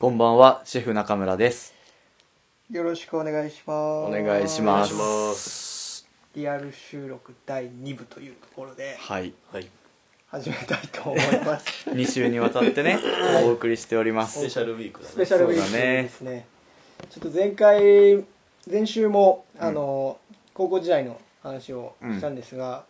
[0.00, 1.74] こんばんは、シェフ中村です。
[2.70, 6.08] よろしくお願いしますお願いしますお願いします。
[6.34, 9.34] リアル収録第2部というところではい。
[9.52, 9.68] はい。
[10.28, 12.98] 始めたいと思います 2週にわたってね、
[13.44, 14.48] お送りしておりますスペ。
[14.48, 15.12] シャルウィークだね。
[15.12, 16.46] スペシャルウィークですね
[17.10, 18.24] ちょっと前回
[18.70, 20.18] 前週もあの、
[20.54, 22.86] 高校時代の話をしたんですが、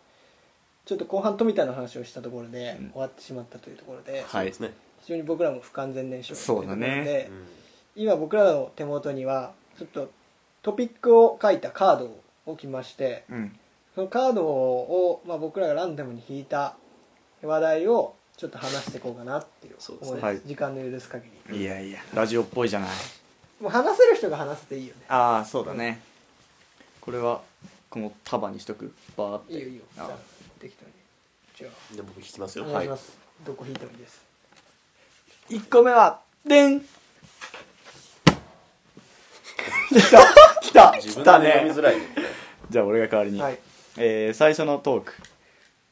[0.85, 4.71] ちょっと後半富田の話をしたところで、うん終わってしまったというところで、はいですね。
[5.01, 7.27] 非常に僕らも不完全燃焼そうだね。
[7.29, 7.47] うん
[7.93, 10.09] 今僕らの手元にはちょっと
[10.61, 13.59] トピックを書いたカードを置きましてうん。
[13.93, 16.77] そのカードを、まあ、僕らがランダムに引いた
[17.43, 20.19] 話題をちょっと話していこうかなっていうそうですね。
[20.19, 20.35] 思います。
[20.35, 20.41] はい。
[20.47, 21.61] 時間の許す限り。
[21.61, 22.89] いやいや、ラジオっぽいじゃない。
[23.59, 25.01] もう話せる人が話せていいよね。
[25.09, 26.01] ああ、そうだね。
[27.01, 27.41] これは、
[27.89, 28.93] この束にしとく？
[29.17, 29.53] バーって。
[29.53, 29.83] いいよいいよ。
[29.93, 30.11] じゃああ
[30.59, 30.93] 適当に。
[31.57, 31.71] じゃあ。
[31.91, 32.63] じゃあ僕引きますよ。
[32.63, 34.30] お願いします、どこ引いてもいいです
[35.51, 36.79] 1個目は、でん
[39.89, 40.25] 来た
[40.61, 42.05] 来た来たねで読みづらいね。
[42.69, 43.41] じゃあ俺が代わりに。
[43.41, 43.59] はい
[43.97, 45.13] えー、最初のトーク。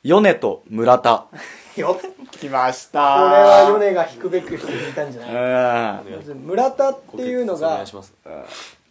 [0.03, 1.25] 米と村田。
[1.75, 3.03] よこ来ましたれ
[3.41, 6.33] は米が引くべくして引いたんじゃない？
[6.35, 8.13] 村田っていうのおが願いします。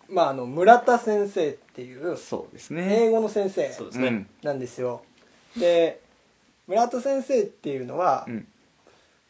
[0.09, 3.09] まああの村田先生っていうそうです英ね。
[3.11, 4.09] 語の先生そうですね。
[4.09, 4.27] うん。
[4.43, 5.03] なんですよ
[5.57, 6.01] で
[6.67, 8.47] 村田先生っていうのは、うん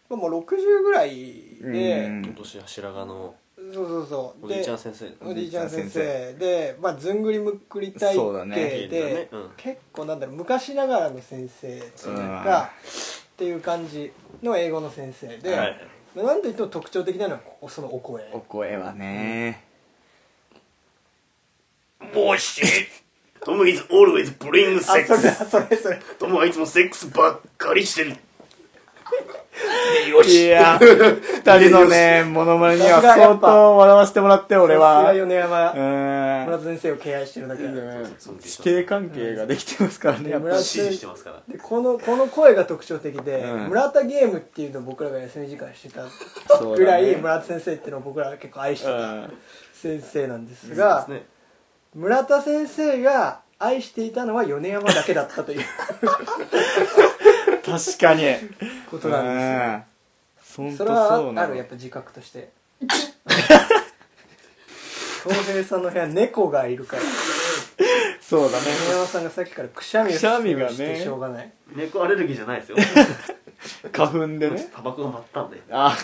[0.08, 1.14] まあもう60ぐらい
[1.60, 3.34] で、うん今年は白髪の
[3.72, 4.46] そうそうそう。
[4.46, 5.28] おじいちゃんで先生。
[5.28, 6.34] おじいちゃん先生。
[6.34, 9.28] で、まあ、ずんぐりむっくり体そうだ型ねで、ね。
[9.32, 9.50] うん。
[9.56, 12.70] 結構なんだろう昔ながらの先生っていうか、
[13.32, 14.12] っていう感じ
[14.42, 15.76] の英語の先生で、はい。
[16.14, 18.30] まあなんといっても特徴的なのはこそのお声。
[18.32, 19.64] お声はね。
[22.14, 22.64] ボーシッ
[23.44, 26.00] トム is always bring あそれだそれそれ。
[26.18, 28.16] トムはいつもセックスばっかりしてる。
[30.26, 35.02] いや、二人のね、モノマネには相当笑わせてもらって、俺は。
[35.06, 36.44] さすが米山、うん。
[36.46, 37.70] 村田先生を敬愛してるだけで、
[38.40, 41.42] 師弟関係ができてますからね、やっ支持してますから。
[41.48, 46.04] でこのこの声が特徴的で、うん村田ゲームっていうのを僕らが休み時間してた
[46.60, 49.32] ぐらい、村田先生っていうのを僕らが結構愛してたうん
[49.72, 51.06] 先生なんですが。
[51.94, 55.64] 村田先生が愛していたのは米山だけだったという
[57.64, 58.24] 確かに。
[58.90, 59.84] ことなんで
[60.44, 60.76] すようん。
[60.76, 62.50] それそはあるやっぱ自覚として
[65.24, 67.02] 東平さんの部屋猫がいるから
[68.20, 68.66] そうだね。
[68.88, 72.76] 米山さんがさっきからくしゃみをくしゃみがねしてしょうがない猫アレルギーじゃないですよ。
[73.92, 74.70] 花粉でね。
[74.74, 75.60] タバコが舞ったんで。
[75.70, 75.96] あ、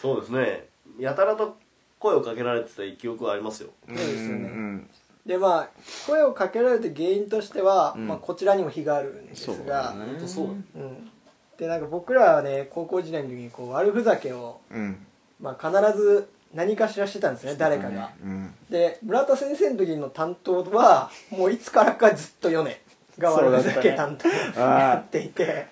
[0.00, 0.68] そうですね。
[0.98, 1.58] やたらと
[1.98, 3.70] 声をかけられてた記憶はありますよ。
[3.86, 4.90] そうですよねん
[5.26, 5.68] でまあ
[6.06, 10.78] 声をかけられた原因としては、うんまあ、こちらにも非があるんですそうがだねう。
[10.78, 11.10] うん、
[11.58, 15.06] でなんか僕らはね高校時代の時にこう悪ふざけを、うん。
[15.40, 18.54] まあ、必ず何かしらしてたんですね誰かが、うん。
[18.68, 22.80] で村田先生の時の担当はもういつからかずっと米
[23.18, 25.68] が悪ふざけ担当になっていて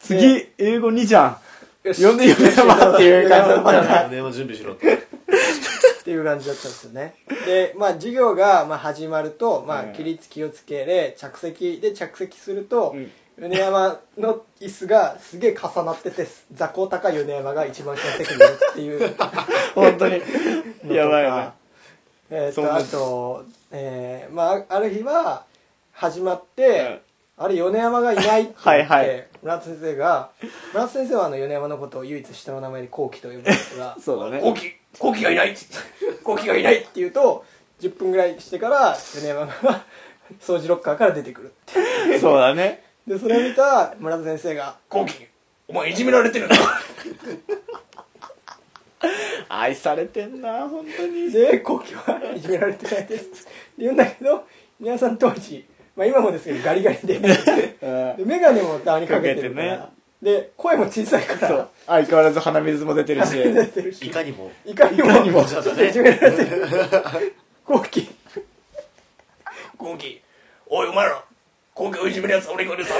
[0.00, 1.36] 次、英語2じゃん。
[1.84, 4.32] 呼んで米山っていう感じだったよね。
[4.32, 4.98] 準備しろって。
[6.10, 7.14] っていう感じだったんですよね。
[7.46, 9.92] でまあ授業がまあ始まると、まあ、うん。
[9.92, 13.10] 起立気をつけで着席で着席すると、うん。
[13.38, 19.16] 米山の椅子がすげえ重なってて座高高い米山が一番下の席にいるっていう。
[19.76, 20.14] 本当に。
[20.92, 21.52] やばいやばい。
[22.32, 25.44] えー、そんなとあと、えーまあ、ある日は
[25.92, 27.02] 始まって、
[27.42, 30.30] あれ米山がいないって言って はいはい村田先生が
[30.74, 34.42] 村田先生はあの米山のことを唯一下の名前で後期と呼ぶんですが そうだね。
[34.42, 35.56] 後期後期がいない
[36.22, 37.46] 後期がいないって言うと
[37.80, 39.54] 10分ぐらいしてから米山が
[40.38, 41.50] 掃除ロッカーから出てくるっ
[42.10, 42.84] てそうだね。
[43.06, 45.26] でそれを見た村田先生が「後期
[45.66, 46.56] お前いじめられてるな」
[49.48, 51.32] 愛されてんな、本当に。
[51.32, 53.34] で後期はいじめられてないですって
[53.78, 54.44] 言うんだけど
[54.78, 55.64] 皆さん当時、
[56.00, 57.18] まあ、今もですけどガリガリで。
[57.20, 59.90] で眼鏡もたまにかけてるから、か
[60.22, 61.48] で声も小さいから。
[61.48, 61.68] そう。
[61.86, 63.32] 相変わらず鼻水も出てるし。
[63.32, 64.06] 出てるし。
[64.06, 64.50] いかにも。
[64.64, 65.12] いかにも。
[65.20, 65.44] にも。
[65.44, 66.66] じゃあねいじめられてる
[70.66, 71.22] おいお前ら。
[71.76, 72.94] をいじめるやつ俺がいるさ。
[72.94, 72.98] っ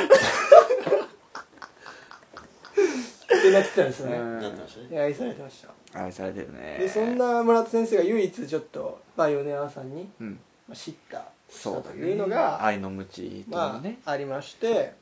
[3.40, 4.18] てになってたんですよね。
[4.18, 4.40] うん。
[4.40, 5.64] なってましたねいや愛されてまし
[5.94, 6.02] た。
[6.02, 6.76] 愛されてるね。
[6.78, 10.38] でそんな村田先生が唯一ちょっと、まあ、米山さんにうん。
[10.68, 14.92] まあ知ったそうというのが愛の無知っていうのまねあ、ありまして、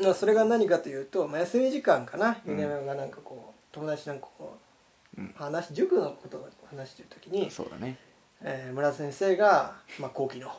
[0.00, 2.38] まあ、それが何かというと、まあ、休み時間かな。
[2.46, 4.56] うん米山がなんかこう友達なんかこ
[5.16, 7.96] う、うん話塾のことを話してる時に、そうだね。
[8.42, 10.50] えー村田先生が、まあ、後期の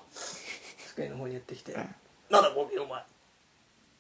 [0.90, 1.96] 机の方にやってきてうん
[2.32, 3.04] 「なんだ後期お前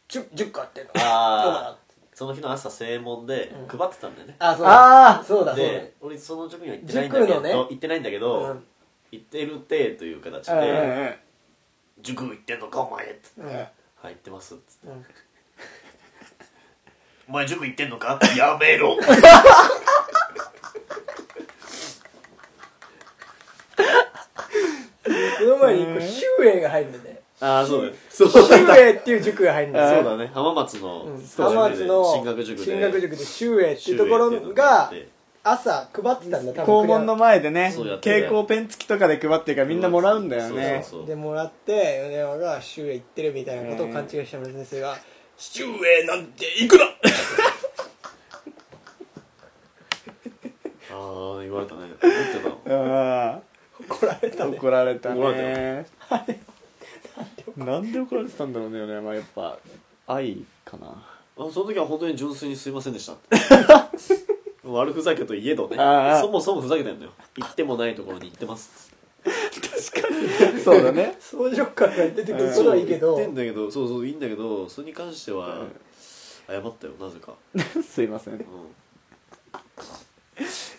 [0.07, 0.91] 10, 10個あってんの？
[0.95, 1.77] ああ
[2.13, 3.77] その日の朝正門でうん。
[3.77, 5.69] 配ってたんだよね、あそうあーそうだそうだ。
[5.71, 7.53] で俺その塾には行ってないんだけど、塾のね。
[7.53, 8.63] 行ってないんだけど、うん
[9.11, 11.19] 行ってるてという形で
[12.01, 13.69] 「塾行ってんのかお前」っつってうん「はい
[14.03, 14.87] 行ってます」っつって。
[14.87, 15.05] うん
[17.27, 18.19] 「お前塾行ってんのか？
[18.37, 18.97] やめろ」
[25.37, 27.21] その前にこうシュウエイが入るんだね。
[27.41, 27.93] ああそうだよ。
[28.09, 30.31] シュウエイっていう塾が入るんですよそうだね。
[30.33, 31.07] 浜松の
[31.37, 32.63] 浜松の進学塾で。
[32.65, 34.91] 進学塾でシュウエイっていうところが
[35.47, 38.15] 朝配ってたんだ多分校門の前でねそうやってね。
[38.21, 40.81] 蛍光ペン付きとかで配ってるからみんなもらうんだよね。
[40.83, 44.97] そうそうでもらって米山がシュウエイ行ってるみたいなことを勘違いした村田先生が
[45.37, 46.85] 「シュウエイなんて行くな!
[50.91, 51.81] ああ言われたね。
[51.81, 51.99] 思って
[52.67, 53.39] たあ」
[53.87, 55.85] 怒られた怒られた怒られね
[57.57, 59.59] なんで怒られてたんだろうねまあやっぱ
[60.07, 60.87] 愛かな。
[61.37, 63.13] あその時は本当に純粋にすいませんでした。
[63.13, 64.24] っ て
[64.65, 65.77] 悪ふざけといえどね。
[65.77, 66.21] ああ。
[66.21, 67.11] そもそもふざけてんのよ。
[67.37, 68.93] 行ってもないところに行ってます。
[70.63, 71.17] そうだね。
[71.19, 73.15] 掃除力から出てくることはいいけど。
[73.15, 75.65] 言ってんだけどそうそういいんだけどそれに関しては
[76.47, 77.33] 謝ったよなぜか、
[77.81, 78.35] すいません。
[78.35, 78.41] うん、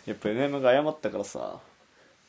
[0.06, 1.59] やっぱりねなんか謝ったからさ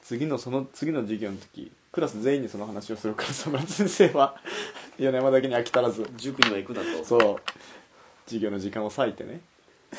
[0.02, 4.36] 次のその次の授業の時クラス全員にその話をするからさ村田先生は。
[4.98, 6.08] 米山だけに飽き足らず。
[6.18, 7.06] 塾には行くなと。
[7.06, 7.36] そう。
[8.26, 9.42] 授業の時間を割いてね。
[9.92, 9.98] だ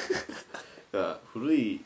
[0.93, 1.81] から古い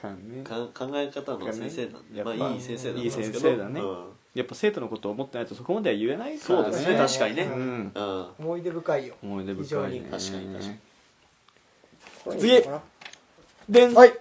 [0.00, 0.42] かんね。
[0.44, 3.32] か考え方の先生なんで、やっぱまあいい先生なんいいですけど。
[3.40, 3.80] 先生だね。
[3.80, 4.04] うん。
[4.34, 6.64] やっぱ生徒のことを思ってないとそこまでは言えないからね。
[6.64, 7.42] そうですね確かにね。
[7.44, 7.78] ううん。
[7.86, 7.92] ん、
[8.40, 9.14] 思い出深いよ。
[9.22, 10.00] 思い出非常に。
[10.00, 10.66] 深いね確かに確
[12.30, 12.40] かに。
[12.40, 12.62] 次。
[13.68, 14.12] でんはい。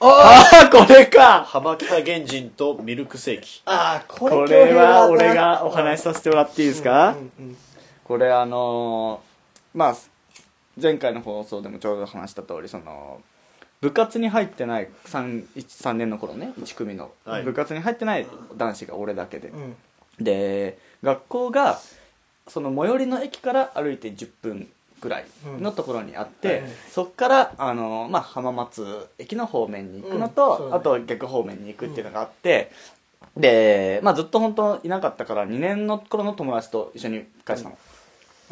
[0.00, 1.44] ああこれか。
[1.44, 3.62] 幅北原人とミルクセーキ。
[3.66, 7.56] ああこれこれは俺がお話しさせてもらっていいですか、うんうんうん。
[8.04, 9.96] これあのーまあ
[10.80, 13.20] 前回の放送でもちょうど話した通りその
[13.80, 17.42] 部活に入ってない 3, 3年の頃ね1組の、はい。
[17.42, 18.26] 部活に入ってない
[18.56, 19.76] 男子が俺だけで、うん。
[20.20, 21.80] で学校が
[22.48, 24.68] その最寄りの駅から歩いて10分
[25.00, 25.26] ぐらい
[25.60, 30.58] のところにあって、うんそっからあの、まあ、浜松駅の方面に行くのと、うん。
[30.58, 30.80] そうだね。
[30.80, 32.72] あと逆方面に行くっていうのがあって、
[33.36, 37.78] で、まあ、ずっと本当いなかったから2年の頃の友達と一緒に帰ってたの、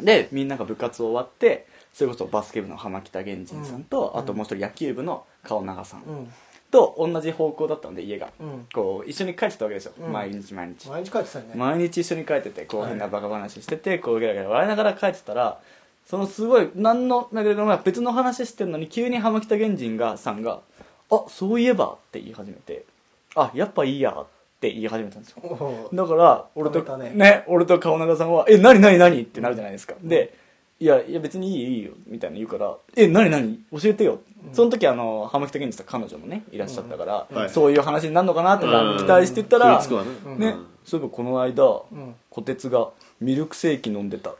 [0.01, 4.19] でみんなが部活終わってそれこそバスケ部の浜北源人さんと、うん。
[4.19, 6.33] あともう一人野球部の顔長さんうん。
[6.69, 8.67] と同じ方向だったんで家が、うん。
[8.71, 10.11] こう一緒に帰ってたわけですよ、うん。
[10.11, 10.87] 毎日毎日。
[10.89, 11.45] 毎日帰ってたね。
[11.55, 14.49] 毎日一緒に帰っててこう変なバカ話しててこうゲラゲラ。
[14.49, 15.59] 笑いながら帰ってたら
[16.05, 20.61] そのすごい何のだけどまあ別の話してんのに急に浜北源人がさんが
[21.09, 22.85] 「あそういえば」って言い始めて
[23.33, 24.25] 「あやっぱいいや」っ
[24.61, 25.89] て言い始めたんですよ。
[25.91, 30.33] だから俺とね俺と顔長さんは「え何何何?」ってなるじゃないですか、で
[30.79, 33.59] 「いやいや別にいいよいいよ」みたいな言うから「え何何？
[33.71, 34.19] 教えてよ」
[34.53, 37.49] その時あの浜北源人さん彼女もねいらっしゃったから、はい。
[37.49, 38.97] そういう話になるのかなとかうん。
[38.97, 40.09] 期待してたら、食いつくわね。
[40.25, 40.39] うん。
[40.39, 40.55] ね、
[40.85, 42.15] そういえばこの間、うん。
[42.29, 44.29] こてつがミルクセーキ飲んでた。
[44.29, 44.35] っ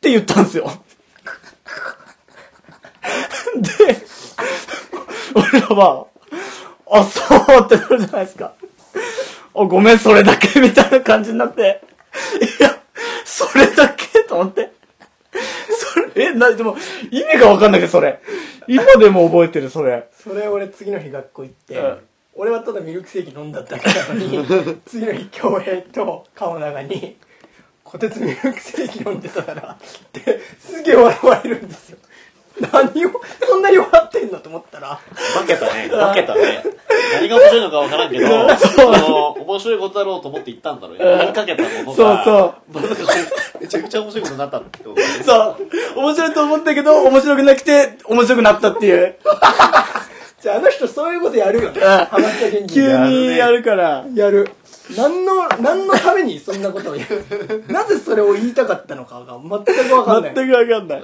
[0.00, 0.68] て言ったんですよ。
[3.56, 3.96] で
[5.34, 6.06] 俺らは
[6.90, 7.20] あそ
[7.60, 8.52] うってなるじゃないですか。
[9.54, 11.82] あごめんそれだけみたいな感じになって。
[12.60, 12.80] いや
[13.24, 14.04] それだけ？
[14.24, 14.72] と思って
[16.16, 16.76] えなでも
[17.10, 18.20] 意味が分かんないけどそれ。
[18.66, 20.08] 今でも覚えてるそれ。
[20.12, 21.98] それ俺次の日学校行って、うん。
[22.36, 24.44] 俺はただミルクセーキ飲んだだけなのに
[24.86, 27.16] 次の日恭平と顔長に
[27.84, 31.98] 「こてつミルクセーキ飲んでたから」ってすげえ笑われるんですよ
[32.60, 33.10] 何を
[33.46, 35.00] そんなに笑ってんのと思ったら。
[35.34, 35.88] 化けたね。
[35.90, 36.62] 化けたね。
[37.14, 40.98] 何が面白いのか分からんけどあの面白いことだろうと思って言ったんだろう。
[40.98, 42.54] よ言いかけたものがそうそ
[43.58, 43.60] う。
[43.60, 45.24] めちゃくちゃ面白いことになったってことだね。
[45.24, 45.56] そ
[45.96, 46.00] う。
[46.00, 49.16] 面白いと思ったけど面白くなくて面白くなったっていう。
[50.40, 51.80] じゃああの人そういうことやるよね。
[51.80, 54.50] 浜北源氏急にやるからやる。
[54.96, 60.34] 何の何のためにそんなことを言う なぜそれを言いたかったのかが全く分かんない。
[60.34, 61.02] 全く分かんない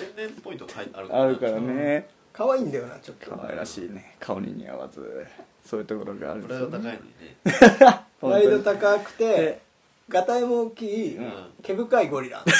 [0.00, 2.08] 天然っぽいとこ入あるあるからね。
[2.32, 3.30] 可愛いんだよなちょっと。
[3.30, 4.16] 可愛らしいね。
[4.20, 5.26] 顔に似合わず。
[5.64, 6.78] そういうところがあるんプですよね。
[6.78, 8.04] ライド高いのにね。
[8.20, 9.60] プライド高くて
[10.08, 11.32] ガタイも大きい、ん。
[11.62, 12.42] 毛深いゴリラ。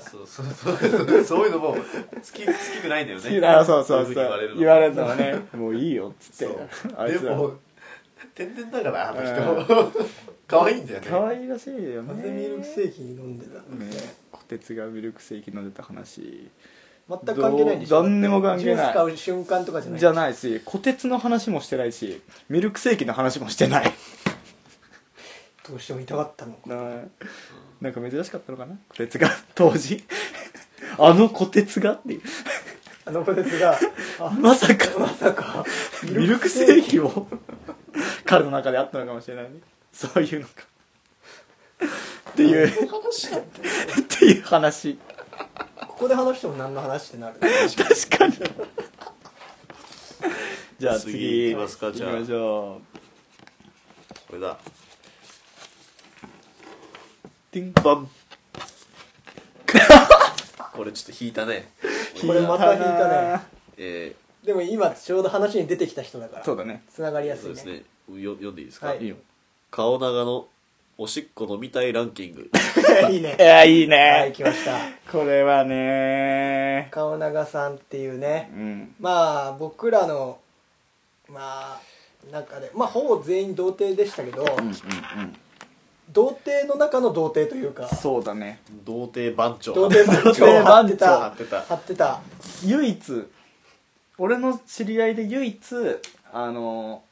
[0.00, 1.24] そうそうそうそう。
[1.24, 1.80] そういうのも好
[2.32, 3.46] き好きくないんだよね。
[3.46, 4.14] あそうそういそう。
[4.14, 4.60] 言われるの。
[4.60, 6.56] 言われるのはねもういいよっつって。
[6.96, 7.52] あいつらでも
[8.34, 10.06] 天然だからあの人。
[10.48, 11.06] 可愛いんだよね。
[11.08, 12.30] 可愛いらしいよね。
[12.30, 13.86] ミルクセーキ飲んでたね。
[13.86, 13.96] ね。
[14.32, 16.50] 小鉄がミルクセーキ飲んでた話
[17.08, 18.02] 全く関係ないんでしょ。
[18.02, 18.76] 何にも関係ない。
[18.76, 20.00] ジュース買う瞬間とかじゃない。
[20.00, 23.92] じゃないし小鉄の話もしてないしミルクセーキの話もしてない。
[25.68, 26.68] どうしても痛かったのか。
[26.68, 26.76] な
[27.80, 28.76] なんか珍しかったのかな？
[28.90, 29.30] 小鉄が。
[29.54, 30.04] 当時。
[30.98, 32.22] あの小鉄がっていう。
[33.04, 33.78] あの子ですが
[34.18, 34.98] あまさか。
[34.98, 35.64] まさか。
[36.04, 37.28] ミルクセーキを。
[38.24, 39.60] 彼の中であったのかもしれないね。
[39.92, 40.52] そういうのか。
[42.30, 42.68] っていう。
[42.68, 42.72] っ
[44.08, 44.98] ていう話
[45.96, 47.40] ここで話しても何の話ってなる。
[47.40, 47.54] 確
[48.18, 48.34] かに。
[50.78, 51.12] じゃあ次。
[51.12, 52.10] 次行きますかじゃあ。
[52.10, 52.82] 行きましょ
[54.28, 54.50] これだ。
[54.50, 54.58] う
[57.50, 58.10] ティンバン。
[60.74, 61.72] これちょっと引いたね。
[62.20, 63.40] これまた引いたね。
[63.78, 66.44] えでも今ちょうど話に出てきた人だから。
[66.44, 66.84] そうだね。
[66.92, 67.54] つながりやー、すいね。
[67.56, 68.22] そうですね。
[68.22, 69.02] よ読んでいいですか、はい。
[69.02, 69.16] いいよ。
[69.70, 70.46] 顔長の
[70.98, 72.50] おしっこ飲みたいランキング。
[73.12, 73.36] いいね。
[73.38, 74.78] いやいいね、はい来ました。
[75.12, 76.88] これはね。
[76.90, 78.50] 顔長さんっていうね。
[78.54, 78.94] うん。
[78.98, 80.38] まあ僕らの
[81.28, 81.80] まあ
[82.32, 84.74] 中でまあほぼ全員童貞でしたけど、うんうん
[86.08, 87.88] 童貞の中の童貞というか。
[87.88, 88.60] そうだね。
[88.84, 89.74] 童貞番長。
[89.74, 90.46] 童貞番長。
[90.46, 91.60] 張ってた張ってた。
[91.62, 92.20] 張ってた。
[92.64, 93.26] 唯一
[94.16, 95.60] 俺の知り合いで唯一
[96.32, 97.02] あの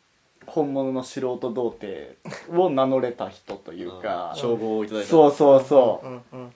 [0.47, 2.17] 本物の素人童貞
[2.57, 4.41] を名乗れた人というかうん。
[4.41, 5.11] 称号をいただいた。
[5.11, 6.07] そうそうそう。
[6.07, 6.53] うんうん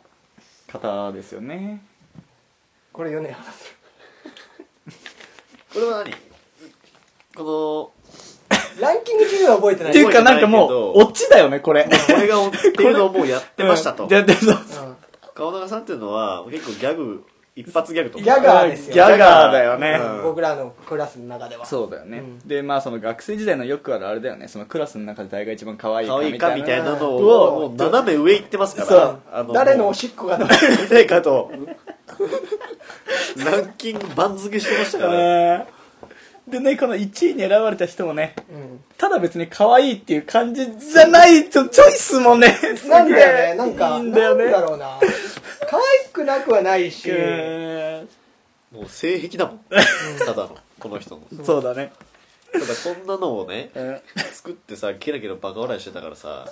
[0.71, 1.83] 方ですよね。
[2.93, 3.75] これ4年話す
[5.73, 6.13] これは何？
[7.35, 7.93] こ
[8.79, 9.93] ランキング自体は覚えてない。
[9.93, 11.87] っていうかなんかもう覚オチだよねこれ。
[11.87, 14.97] のこれが追っていうのをもうやってましたと、うんででそううん。
[15.35, 17.25] 顔長さんっていうのは結構ギャグ
[17.59, 18.25] 一発ギャグとか。
[18.25, 18.95] ギャガーですよ。
[18.95, 20.23] ギャガーだよね、うん。
[20.23, 21.67] 僕らのクラスの中では。
[21.67, 22.39] そうだよね、うん。
[22.47, 24.47] でまあその学生時代のよくあるあれだよね。
[24.47, 28.87] そのクラスの中で誰が一番可愛いか可愛いかみたいなのうわをもう斜め上行ってますから。
[28.87, 29.21] そう。
[29.33, 30.39] あの誰のおしっこが。
[30.39, 31.51] 飲めるみたいかと。
[33.45, 35.13] ランキング番付してましたから。
[35.59, 35.67] ね
[36.47, 36.53] うん。
[36.53, 38.81] でねこの1位に選ばれた人もねうん。
[38.97, 42.57] ただ別に可愛いっていう感じじゃないちょチョイスもね
[42.89, 43.55] なんだよね。
[43.57, 44.45] なんかいいんだよね。
[44.45, 45.01] なんだろうな。
[45.69, 45.83] 可愛
[46.19, 47.11] くなくはないし。
[47.11, 48.09] うん。
[48.73, 49.61] もう性癖だもん。
[50.19, 51.45] ただのこの人の。
[51.45, 51.93] そうだね。
[52.53, 54.01] ただこんなのをねうん。
[54.33, 56.47] 作ってさキラキラバカ笑いしてたからさ。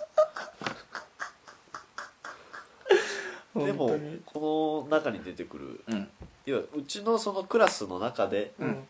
[3.54, 4.20] でも本当に。
[4.24, 6.08] この中に出てくるうん。
[6.44, 8.86] 要はうちのそのクラスの中でうん。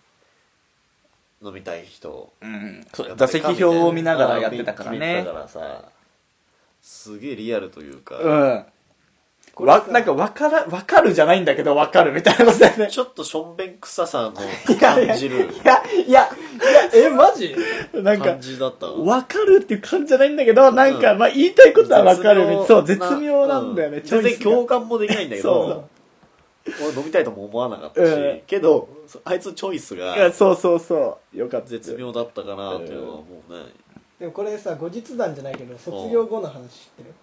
[1.43, 2.87] 飲みたい人うん。
[2.93, 5.85] そう座席表を見ながらやってたから見てねたからさ
[6.83, 8.67] すげえリアルというか、うん
[9.65, 12.89] わなんか分から分かるじゃないんだけど分かるみたいなことだよね。
[12.93, 14.33] ちょっとしょんべん臭さの
[14.79, 15.37] 感じる。
[15.37, 16.29] いやいやいや
[16.93, 17.57] えマジ？
[17.95, 18.87] なんか感じだった。
[18.87, 24.05] わ分かるっていう感じじゃないんだけどなんか、うんまあ言いたいことは分かるそう絶妙なんだよね、うん。
[24.05, 25.85] 全然共感もできないんだけど
[26.67, 28.41] 俺飲みたいとも思わなかったし、うん。
[28.47, 31.39] けどそあいつチョイスいやがそうそうそう。
[31.39, 31.69] よかった。
[31.69, 33.61] 絶妙だったかなっていうのはもうね。
[34.21, 36.59] でもこれさ後日談じゃないけど卒業後の話知っ
[36.99, 37.15] てる？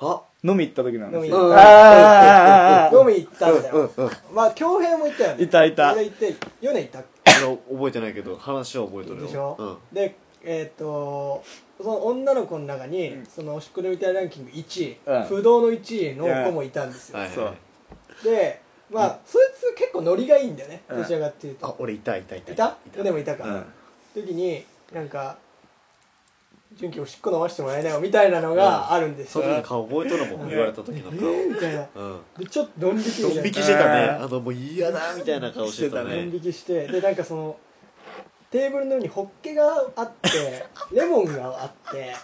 [0.00, 1.52] あ飲み行った時の話飲みうん。
[1.54, 3.00] あー。
[3.00, 3.90] 飲み行ったんだよ。
[4.32, 5.44] まあ恭平も行ったよね。
[5.44, 5.92] いたいた。
[5.92, 7.02] 俺行って4年行ったあ
[7.42, 9.22] の覚えてないけど話は覚えてるよ。
[9.26, 9.78] でしょ、うん。
[9.92, 11.42] でえっ、と
[11.78, 15.24] その女の子の中に、そのおしっこでみたいランキング1位、うん。
[15.24, 17.18] 不動の1位の子もいたんですよ、
[18.24, 20.98] でまあ、そいつ結構ノリがいいんだよね、うん。
[20.98, 21.66] どちらかっていうと。
[21.66, 22.36] あ俺いたいた。
[22.36, 22.52] いた？
[22.52, 23.02] いた。
[23.02, 24.22] でもいたか、うん。
[24.22, 25.36] 時になんか
[26.78, 31.28] 純喜おしっこ飲ましてもらえないよみたいなのがあるんですよ、その時の顔覚えとるもん言われた時のえ顔。
[31.28, 32.20] ーみたいなうん。
[32.38, 34.04] でちょっとドン引きドン引きしてたね。
[34.18, 37.56] うんあのもう嫌だみたいな顔してたドンね引きしてでなんかその
[38.50, 40.66] テーブルの上にホッケがあって
[40.96, 42.14] レモンがあって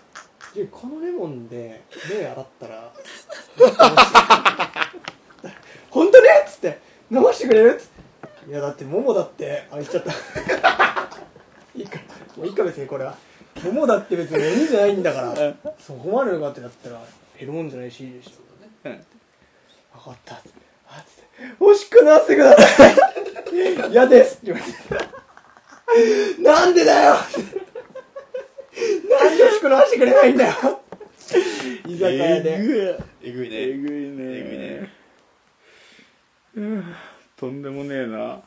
[0.54, 2.92] でこのレモンで目洗ったら
[5.90, 6.28] 本当ね？
[6.46, 6.78] っつって
[7.10, 7.74] 飲ましてくれる？
[7.74, 7.86] っつっ
[8.44, 8.50] て。
[8.50, 9.66] いやだって桃だって。
[9.70, 10.12] あ言っちゃった。
[11.74, 11.98] いいか。
[12.36, 13.16] もういいか別にこれは
[13.62, 15.34] 桃だって別に鬼じゃないんだから。
[15.78, 17.00] そこまでのかってなったら
[17.38, 18.04] 減るもんじゃないし。
[18.04, 18.30] いいでしょ
[18.88, 18.92] うん。
[18.92, 19.00] 分
[20.04, 20.34] かった。
[20.34, 20.58] っつって
[20.88, 21.22] あっつって。
[21.60, 22.94] おしっこ飲ませてください。
[23.90, 24.66] 嫌ですって言われ
[26.36, 26.42] て。
[26.42, 27.14] なんでだよ。
[27.14, 27.20] な
[29.30, 30.52] んでおしっこ飲ませてくれないんだよ。
[31.86, 32.80] 居酒屋で、えぐい。
[33.22, 33.56] えぐいね。
[33.56, 33.96] えぐいね。
[34.18, 34.90] えぐいね。
[36.56, 36.94] うん。
[37.36, 38.42] とんでもねえな。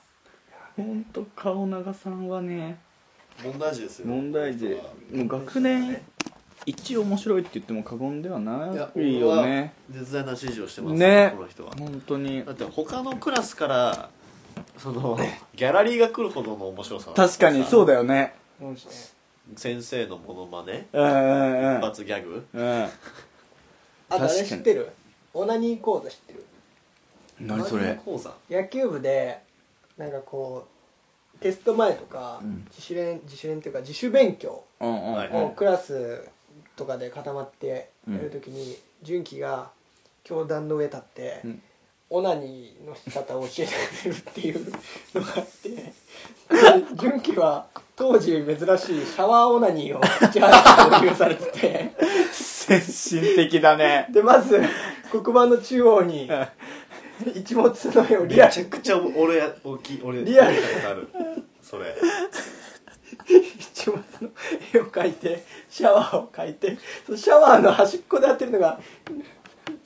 [0.75, 2.77] ほんと顔長さんはね
[3.43, 4.07] 問題児ですよ。
[4.07, 4.67] 問題児。
[5.13, 6.01] もう学年
[6.65, 9.73] 一面白いって言っても過言ではないよね。
[9.89, 11.33] 絶大な支持をしてますね。
[11.35, 11.71] この人は。
[11.77, 12.43] 本当に。
[12.43, 14.09] だって他のクラスから
[14.77, 15.17] その
[15.55, 18.33] ギャラリーが来るほどの面白さ確かにそうだよよね。
[19.55, 20.87] 先生のモノマネ。
[20.91, 22.45] うんうん一発ギャグ。
[22.53, 22.83] うん。
[22.83, 22.89] あ
[24.17, 24.91] とあ知ってる？
[25.33, 26.45] オナニー講座知ってる？
[27.39, 27.99] 何それ？
[28.03, 28.33] 講座？
[28.49, 29.39] 野球部で
[29.97, 30.76] なんかこう
[31.39, 32.65] テスト前とか、ん。
[32.69, 35.13] 自主練自主練っていうか自主勉強うんうん。
[35.13, 36.27] はいをクラス
[36.75, 39.71] とかで固まってやるときに、純喜が
[40.23, 41.61] 教壇の上立って、うん。
[42.09, 44.71] オナニーの仕方を教えてくれるっていう
[45.13, 45.93] のがあってで
[46.95, 47.67] 純喜は
[47.97, 50.01] 当時珍しいシャワーオナニーを
[50.31, 51.91] 市原に要求されてて
[52.31, 54.07] 先進的だね。
[54.09, 54.61] でまず
[55.11, 56.29] 黒板の中央に
[57.35, 60.55] 一物の絵をめリアルちゃくちゃ俺や大きい俺リアル。
[60.55, 61.07] 見たことある。
[61.61, 61.95] それ。
[63.27, 64.29] 一物の
[64.73, 68.79] 絵を描いてシャワーを描いてそのシャワーの端っこでやってるのが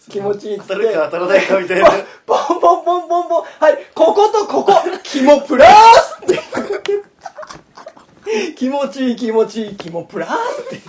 [0.10, 0.74] 気持ちいいっつって。
[0.74, 1.90] 当たるか当たらないかみたいな。
[2.26, 3.44] ボンボンボンボンボン。
[3.44, 4.74] はいこことここ
[5.04, 6.40] 肝プラスって。
[8.56, 10.80] 気持ちいい気持ちいい肝プラスっ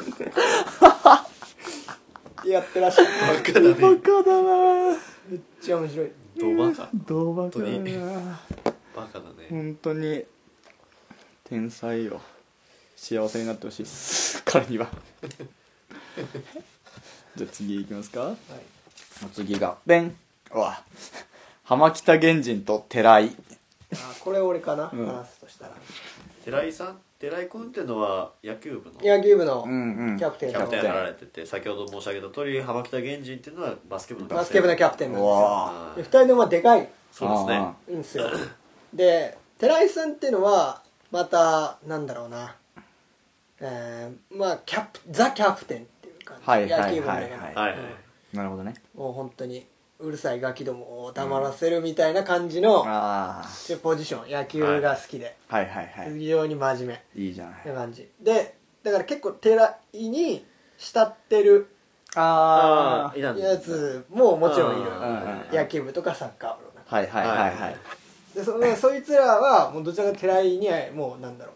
[2.45, 2.49] て。
[2.49, 3.09] やってらっしゃる。
[3.35, 3.75] バカだね。
[3.75, 4.99] バカだな。
[5.29, 6.89] めっちゃ面白いドバカ。
[6.95, 8.41] どうバカだ本当にな
[8.95, 9.47] バカだね。
[9.51, 10.25] 本当に
[11.45, 12.21] 天才よ。
[12.97, 14.43] 幸せになってほしいっす。
[14.47, 14.89] 彼には。
[17.37, 18.37] じゃあ次いきますか、はい。
[19.33, 20.17] 次がベン。
[20.53, 20.83] うわ。
[21.65, 23.37] 浜北源人と寺井。
[23.95, 25.07] あこれ俺かな、うん。
[25.07, 25.75] 話すとしたら。
[26.45, 27.01] 寺井さん？
[27.23, 30.19] 寺井君っていうのは野球部の野球部のんうん。
[30.19, 35.29] キャプテンャプテンやられてて先ほど申し上げた通り浜北源人っていうのはバスケ部のバスケ部のキャプテンなんですよ。
[35.29, 36.89] うわあーで二人ともまあでかい。
[37.13, 37.55] そうですね。
[37.55, 38.25] あんですよ。
[38.93, 42.57] で寺井さんっていうのはまたなんだろうな。
[43.61, 47.77] えー、まあキャプザ・キャプテンっていう感じ、はいはい野球部の中ではいはいはいはい。
[48.33, 48.75] なるほどね。
[48.97, 49.65] もう本当に
[50.03, 53.45] うるさいガキどもを黙らせるみたいな感じの、あ
[53.83, 55.67] ポジション野球が好きで、あはい。
[55.67, 55.93] はい。
[55.97, 56.19] はい。
[56.19, 57.23] 非常に真面目。
[57.23, 57.67] いいじゃない。
[57.67, 58.09] な感じ。
[58.21, 60.45] でだから結構寺井に
[60.77, 61.69] 慕ってる
[62.17, 63.45] ああーいたんだ。
[63.45, 64.91] やつももちろんいる。
[64.93, 66.97] あー野球部とかサッカー部の中。
[66.97, 67.07] はい。
[67.07, 67.29] はい。
[67.29, 67.57] はい。
[67.57, 67.77] はい。
[68.35, 71.53] でそのそいつらはもうどちらかと寺井にはもうなんだろ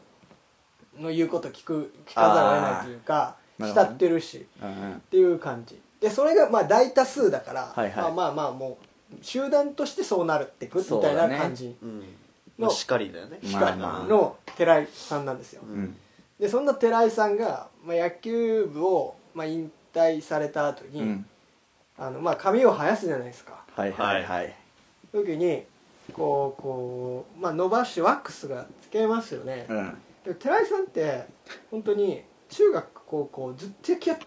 [0.99, 1.03] う。
[1.03, 3.62] の言うこと聞く聞かざるを得ないというかあー。
[3.62, 3.88] なるほどね。
[3.88, 4.47] 慕ってるし。
[4.62, 4.92] うんうん。
[4.92, 7.97] っていう感じでそれがまあ大多数だから、はいはい。
[7.97, 8.79] まあまあまあも
[9.12, 11.99] う集団としてそうなるってくみたいな感じうん。
[11.99, 12.05] の
[12.59, 13.40] まあしかりだよね。
[13.53, 14.09] まあまあ。
[14.09, 15.97] の寺井さんなんですよ、うん。
[16.38, 21.27] でそんな寺井さんが、まあ、野球部を、まあ、引退された後に、うん。
[21.99, 23.64] あのまあ、髪を生やすじゃないですか。
[23.75, 24.55] はいはいはい。
[25.12, 25.64] 時に
[26.12, 29.99] こうこう、まあ、伸ばしてワックスがつけますよね、うん。
[30.25, 31.27] で寺井さんって
[31.71, 34.27] 本当に中学高校ずっと野球やって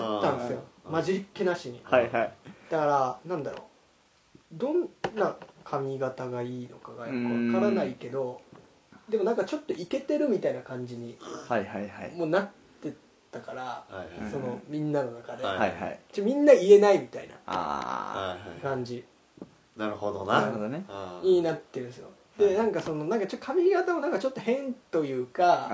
[0.00, 0.62] ってたんですよ。
[0.90, 1.80] 混じりっ気なしに。
[1.84, 2.32] はいはい。
[2.70, 3.60] だからなんだろう。
[4.52, 8.40] どんな髪型がいいのかがよくわからないけど
[9.08, 11.16] でもなんかちょっとイケてるみたいな感じに
[11.48, 12.12] はいはいはい。
[12.16, 12.48] もうなっ
[12.82, 12.92] て
[13.32, 13.84] たからは
[14.18, 14.30] いはい。
[14.30, 15.70] そのみんなの中で、はいはい。
[15.80, 18.60] はいちょみんな言えないみたいなあはいはい。
[18.60, 19.04] 感じ。
[19.76, 20.36] なるほどな。
[20.38, 20.84] あなるほどね。
[20.88, 25.70] あーになってるんですよでなんかそのなんかちょっと髪型もなんかちょっと変というか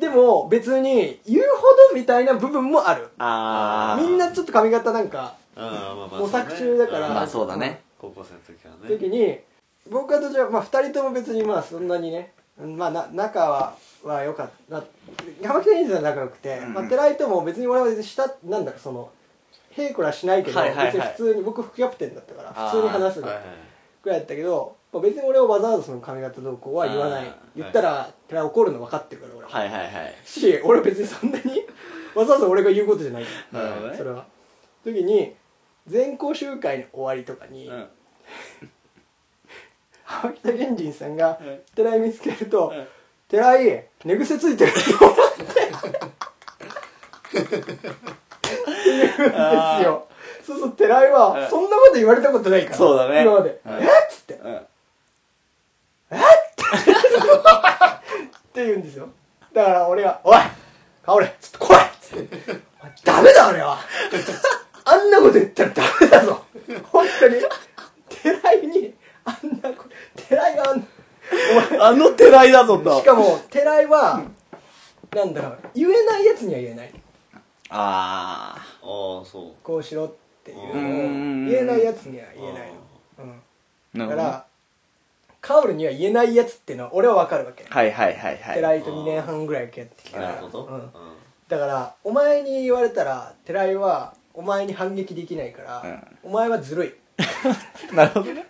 [0.00, 3.08] でも別に言うほどみたいな部分もある。
[3.18, 7.00] ああみんなちょっと髪型なんか模索中だから。
[7.00, 7.80] そうねまあそうだね。
[7.98, 8.96] 高校生の時はね。
[8.98, 9.38] 時に
[9.90, 14.82] 僕はとじゃまあ2人とも別にまあそんなにねまあな仲はは良かった。
[15.40, 16.74] 山北兄さん仲良くて、うん。
[16.74, 19.10] まあ、寺井とも別に俺は別にしたなんだかその
[19.70, 20.86] へいこらしないけど、はいはいはい。
[20.92, 23.34] 別に普通に僕副キャプテンだったから普通に話すぐら
[24.16, 27.34] いだったけど、まあ、別に俺はわざわざその髪型どうこうは言わない。
[27.56, 30.14] 言ったら寺井怒るの分かってるから俺は、はいはいはい。
[30.24, 31.66] し俺別にそんなに
[32.14, 33.24] わざわざ俺が言うことじゃない。
[33.52, 33.96] なるほどね。
[33.96, 34.24] それは。
[34.84, 35.34] 時に
[35.86, 37.88] 全校集会の終わりとかに、うん。
[40.04, 41.60] 浜北源人さんがうん。
[41.74, 42.88] 寺井見つけるとうん
[43.28, 44.80] 「寺井寝癖ついてる」って。
[47.30, 47.48] 言うん
[49.18, 49.36] で
[49.78, 50.06] すよ。
[50.46, 51.12] そうそう寺井うん。
[51.12, 52.76] はそんなこと言われたことないから。
[52.76, 53.22] そうだね。
[53.22, 53.72] 今まで「うん。
[53.74, 54.66] えっ?」つって「っうん
[58.52, 59.08] て言うんですよ。
[59.52, 60.36] だから俺が「おい
[61.02, 62.38] かおれちょっと来い!」っつって
[62.80, 63.78] 「お前ダメだ俺は。
[64.84, 66.44] あんなこと言ったらダメだぞ。
[66.90, 67.36] 本当に。
[68.08, 69.90] 寺井にあんなこと
[70.26, 70.86] 寺井があん
[71.70, 73.00] お前あの寺井だぞと。
[73.00, 74.22] しかも寺井は
[75.14, 76.92] なんだろう言えないやつには言えない。
[77.70, 79.52] あああそう。
[79.62, 80.12] こうしろっ
[80.42, 80.58] ていう。
[80.58, 82.72] のをうん言えないやつには言えない
[83.18, 83.24] の、
[83.94, 84.46] うん、だから
[85.48, 88.54] カオルには言えないやつっていうのは俺は分かるわけ、はいはいはいはい。
[88.56, 90.32] 寺井と2年半ぐらいやってきたから。
[90.34, 90.90] なるほど、うん。
[91.48, 96.94] だからお前に言われたら寺井はお前に反撃できないから、お前はずるい。
[97.96, 98.44] なるほどね。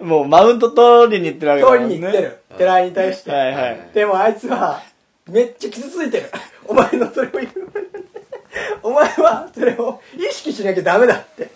[0.00, 1.94] もうマウント取りに行ってるわけだ通もんね。
[1.96, 3.90] りに行ってる、寺井に対して、はいはい。
[3.92, 4.82] でもあいつは
[5.28, 6.30] めっちゃ傷ついてる。
[6.66, 7.48] お前のそれを言う
[8.82, 11.50] お前はそれを意識しなきゃダメだって。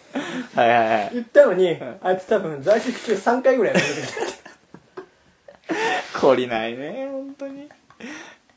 [0.55, 1.11] はいはいはい。
[1.15, 4.46] 言ったのに、あいつ多分在籍中3回ぐらいやめてき
[6.15, 7.69] 懲りないね、本当に。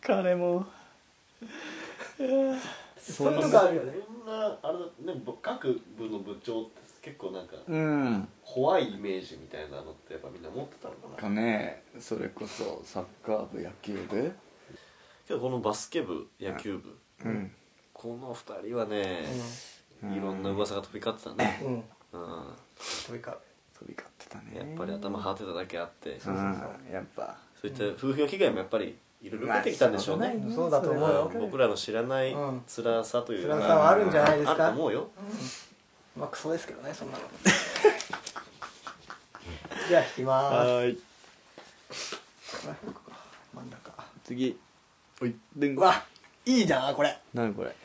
[0.01, 0.65] 彼も。
[1.39, 2.23] た
[2.99, 3.93] そういうとこあるよね。
[4.05, 8.27] そんなあれだね各部の部長って結構なんかうん。
[8.43, 11.15] 怖いイメージみたいなのってやっぱみんな持ってたのかな。
[11.15, 14.31] かね、それこそサッカー部、野球部。
[15.27, 17.51] けどこのバスケ部野球部、うん。
[17.93, 19.25] この二人はね、
[20.03, 21.73] いろんな噂が飛び交ってたね、うん。
[21.73, 21.83] うん。
[23.05, 23.37] 飛び交う。
[23.77, 24.43] 飛び交たね。
[24.55, 26.37] やっぱり頭張ってただけあって、うそうん
[26.91, 27.35] やっぱ。
[27.63, 31.29] いった夫婦の被害もやっぱりいろいろ出てきたんでしょうね、まあそうだと思うよ。
[31.33, 31.41] うん。
[31.41, 32.61] 僕らの知らないうん。
[32.67, 34.67] 辛さという辛さはあるんじゃないですか？
[34.67, 35.09] あると思うよ。
[36.17, 37.23] まあクソですけどねそんなの。
[39.89, 40.55] じゃあ引きまーす。
[40.55, 40.99] はーい。
[43.55, 43.91] 真ん中
[44.23, 44.59] 次。
[45.21, 45.35] おい。
[45.55, 46.03] でんうわ
[46.45, 47.17] いいじゃんこれ。
[47.33, 47.75] 何これ？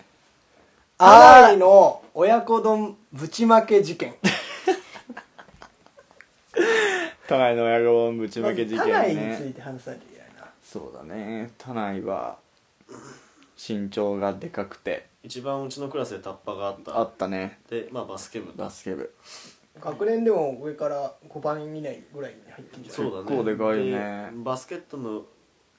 [0.99, 4.15] あーの親子丼ぶちまけ事件
[7.29, 9.53] 都内の親子ぶちまけ事件まず家内についね。
[9.53, 11.51] て話されていないなそうだね。
[11.59, 12.39] 都内は、
[13.57, 17.61] 身長がでかくて、一番うちのクラスでタッパがあったあったね。
[17.71, 19.13] でまあバスケ部バスケ部。
[19.81, 23.11] 学年でも上から5番以内ぐらいに入ってんじゃない？
[23.11, 25.25] そうだね結構でかいねでバスケットの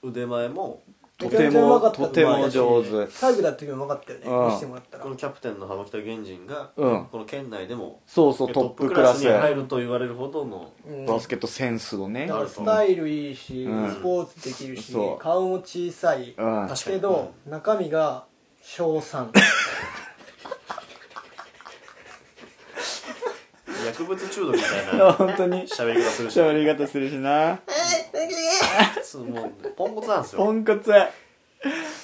[0.02, 0.82] 腕前も
[1.18, 3.06] とても、とても上手。
[3.06, 4.26] 体育だった時もうまかったよね。
[4.26, 4.46] うん。
[4.48, 5.04] 見せてもらったら。
[5.04, 7.06] このキャプテンの浜北源人が、うん。
[7.06, 9.32] この県内でもそうそう、トップクラスに。
[9.32, 11.06] 入ると言われるほどのうん。
[11.06, 12.26] バスケットセンスをね。
[12.26, 12.34] だ。
[12.34, 13.90] からスタイルいいし、うん。
[13.90, 16.34] スポーツできるし顔も小さい、
[16.84, 18.24] けど、中身が
[18.62, 19.28] 小3
[23.86, 25.12] 薬物中毒みたいな。
[25.14, 25.62] 本当に。
[25.62, 27.58] 喋り方するし喋り方するしな。
[29.02, 30.44] そうもうポンコツなんですよ。
[30.44, 30.92] ポンコツ。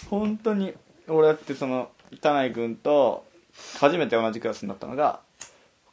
[0.08, 0.74] 本当に。
[1.08, 3.24] 俺だってその、田内君と、
[3.78, 5.20] 初めて同じクラスになったのが、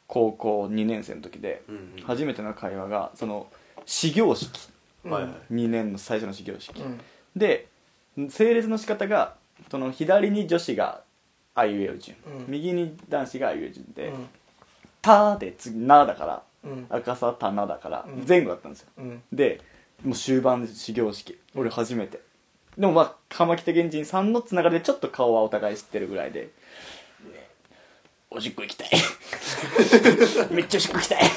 [0.06, 2.02] 高校2年生の時で、うんうん。
[2.04, 3.46] 初めての会話が、その、
[3.86, 4.70] 始業式。
[5.04, 5.32] はいはい。
[5.54, 6.80] 2年の最初の始業式。
[6.80, 7.00] うん。
[7.36, 7.68] で
[8.28, 9.36] 整列の仕方が
[9.70, 11.02] その左に女子が
[11.54, 12.44] あいうえお順、うん。
[12.48, 14.28] 右に男子があいうえお順でうん
[15.00, 16.86] 「た」で次「な」だからうん。
[16.90, 18.24] 赤さ「たな」だからうん。
[18.28, 19.22] 前後だったんですよ、うん。
[19.32, 19.60] で
[20.04, 21.38] もう終盤で始業式。
[21.54, 22.20] 俺初めて。
[22.78, 26.50] でもまあ鎌北源人さんのつながりでちょっと顔はお互い知ってるぐらいで
[28.30, 28.88] 「おしっこ行きたい。
[30.50, 31.28] めっちゃおしっこ行きたい」っ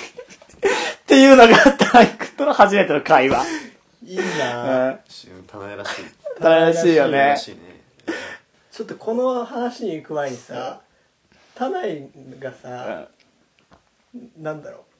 [1.05, 3.45] ていうのが体育との初めての会話。
[4.05, 4.89] いいな。
[4.89, 4.99] うん。
[5.47, 6.05] 棚屋らしい
[6.39, 7.83] 楽しいよねらしいね。
[8.71, 10.81] ちょっとこの話に行く前にさ
[11.55, 13.07] 田内がさ、
[14.37, 14.92] なんだろう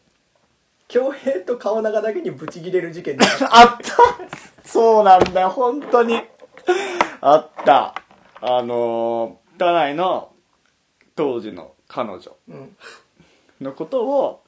[0.93, 3.17] 恭平と顔長だけにブチギレる事件。
[3.17, 4.69] だ あった。
[4.69, 6.21] そうなんだよ、本当に。
[7.19, 7.95] あった。
[8.39, 10.31] あのー、田内の
[11.15, 12.19] 当時の彼女。
[12.47, 12.77] うん。
[13.59, 14.43] のことを、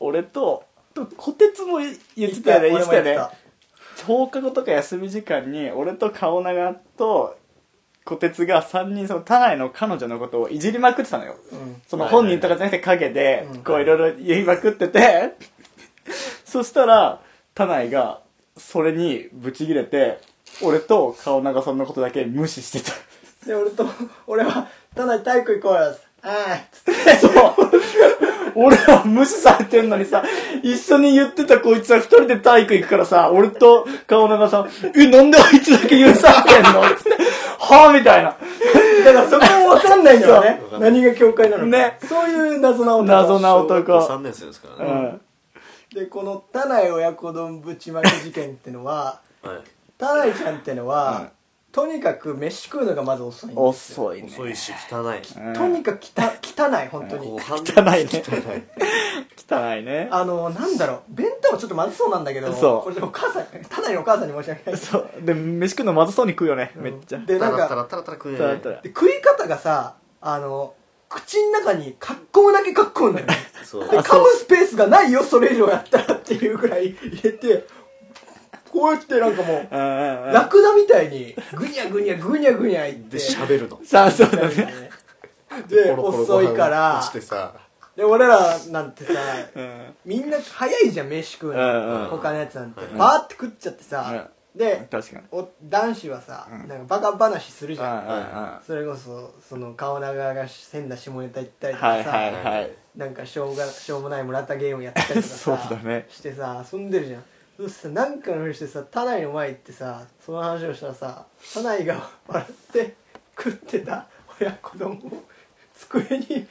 [0.00, 2.96] 俺と、と小鉄も言ってたよね、言ってた。
[2.96, 3.18] よね。
[4.04, 7.36] 放課後とか休み時間に、俺と顔長と
[8.04, 11.36] 小鉄が3人、その田内の彼女のことをいじりまくってたのよ。
[11.52, 11.82] うん。
[11.86, 15.34] その本人とかじゃなくて影でうん、こういろいろ言いまくってて、
[16.44, 17.20] そしたら、
[17.54, 18.20] 田内が、
[18.56, 20.20] それにブチギレて、
[20.62, 22.92] 俺と顔長さんのことだけ無視してた。
[23.46, 23.86] で俺と
[24.28, 25.80] 俺は「田内体育行こうよ」
[26.22, 27.32] ああつってそう。
[28.54, 30.22] 俺は無視されてんのにさ、
[30.62, 36.82] 一緒に言ってたこいつは一人で体育行くからさ、俺と顔長さん、え、なんであいつだけ許されてんの？
[36.94, 37.10] つって、
[37.58, 38.36] はぁみたいな。
[39.04, 43.98] だからそこも分かんないんだよね何が境界なのかねそういう謎な男謎な男。
[43.98, 45.20] 3年生ですからね、うん。
[45.94, 49.60] でこの田内親子丼ぶちまけ事件ってのははい。
[49.98, 51.28] 田内ちゃんってのは、うん
[51.72, 54.04] とにかく飯食うのがまず遅いんですよ。
[54.04, 54.28] 遅いね。
[54.30, 55.54] 遅いし汚いうん。
[55.54, 57.28] とにかくきた汚い本当に。
[57.28, 58.22] 汚いね。
[58.22, 58.62] 汚い。
[59.50, 60.08] 汚いね。
[60.12, 61.00] あのなんだろう。
[61.08, 62.82] 弁当もちょっとまずそうなんだけどそう。
[62.82, 64.78] これでもお母さん田内のお母さんに申し訳ない。
[64.78, 65.10] そう。
[65.22, 67.18] で、飯食うのまずそうに食うよね、めっちゃ。
[67.20, 70.74] でなんかタラタラタラタラ食えだったらで食い方がさあの
[71.12, 73.36] 口の中にかっこむだけかっこむんだよね。
[73.64, 73.88] そう。
[73.88, 77.66] で噛むスペースがないよそれ以上やったらっていうぐらい入れて
[78.70, 80.32] こうやってなんかもう。
[80.32, 83.18] ラクダみたいにぐにゃぐにゃぐにゃぐにゃいって。
[83.18, 83.78] で喋るの。
[83.84, 84.90] さあ、そうだね。
[85.68, 87.52] で遅いから落ちてさ。
[87.94, 89.12] で俺らなんてさ
[89.54, 89.94] うん。
[90.06, 95.26] みんな早いじゃん飯食うの、他のやつなんて、うんバーって食っちゃってさ、で確かに。
[95.32, 96.68] お男子はさ、うん。
[96.68, 102.70] なんかバカ話するじゃん、あそれこそその顔長が変な下ネタ言ったりとかさ、はいはいはい。
[102.96, 106.06] なんかしょうがしょうもない村田ゲームやったりとかさ そうだね。
[106.10, 107.24] してさ遊んでるじゃん。
[107.56, 112.94] そしてさなんかのふりしてさ田内の前行ってさその話をしたらさ田内が笑って
[113.36, 114.06] 食ってた
[114.40, 115.22] 親子丼を
[115.74, 116.46] 机に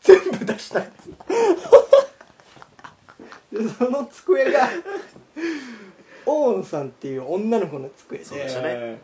[0.00, 0.80] 全部出した。
[0.80, 0.88] い
[3.52, 4.68] でその机が
[6.26, 9.00] 大野さんっていう女の子の机でそうでしたね、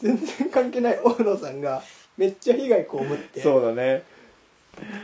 [0.00, 1.82] 全然関係ない大野さんが
[2.16, 4.02] めっちゃ被害被ってそうだね。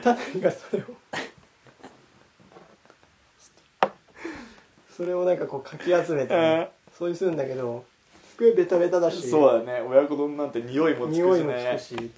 [0.03, 0.85] タナがそれを
[4.97, 7.85] それをなんかこうかき集めて、ねそういうするんだけど
[8.37, 9.81] 机ベタベタだしそうだね。
[9.81, 11.23] 親子丼なんて匂いもつくしね。
[11.25, 12.11] 匂いもつくし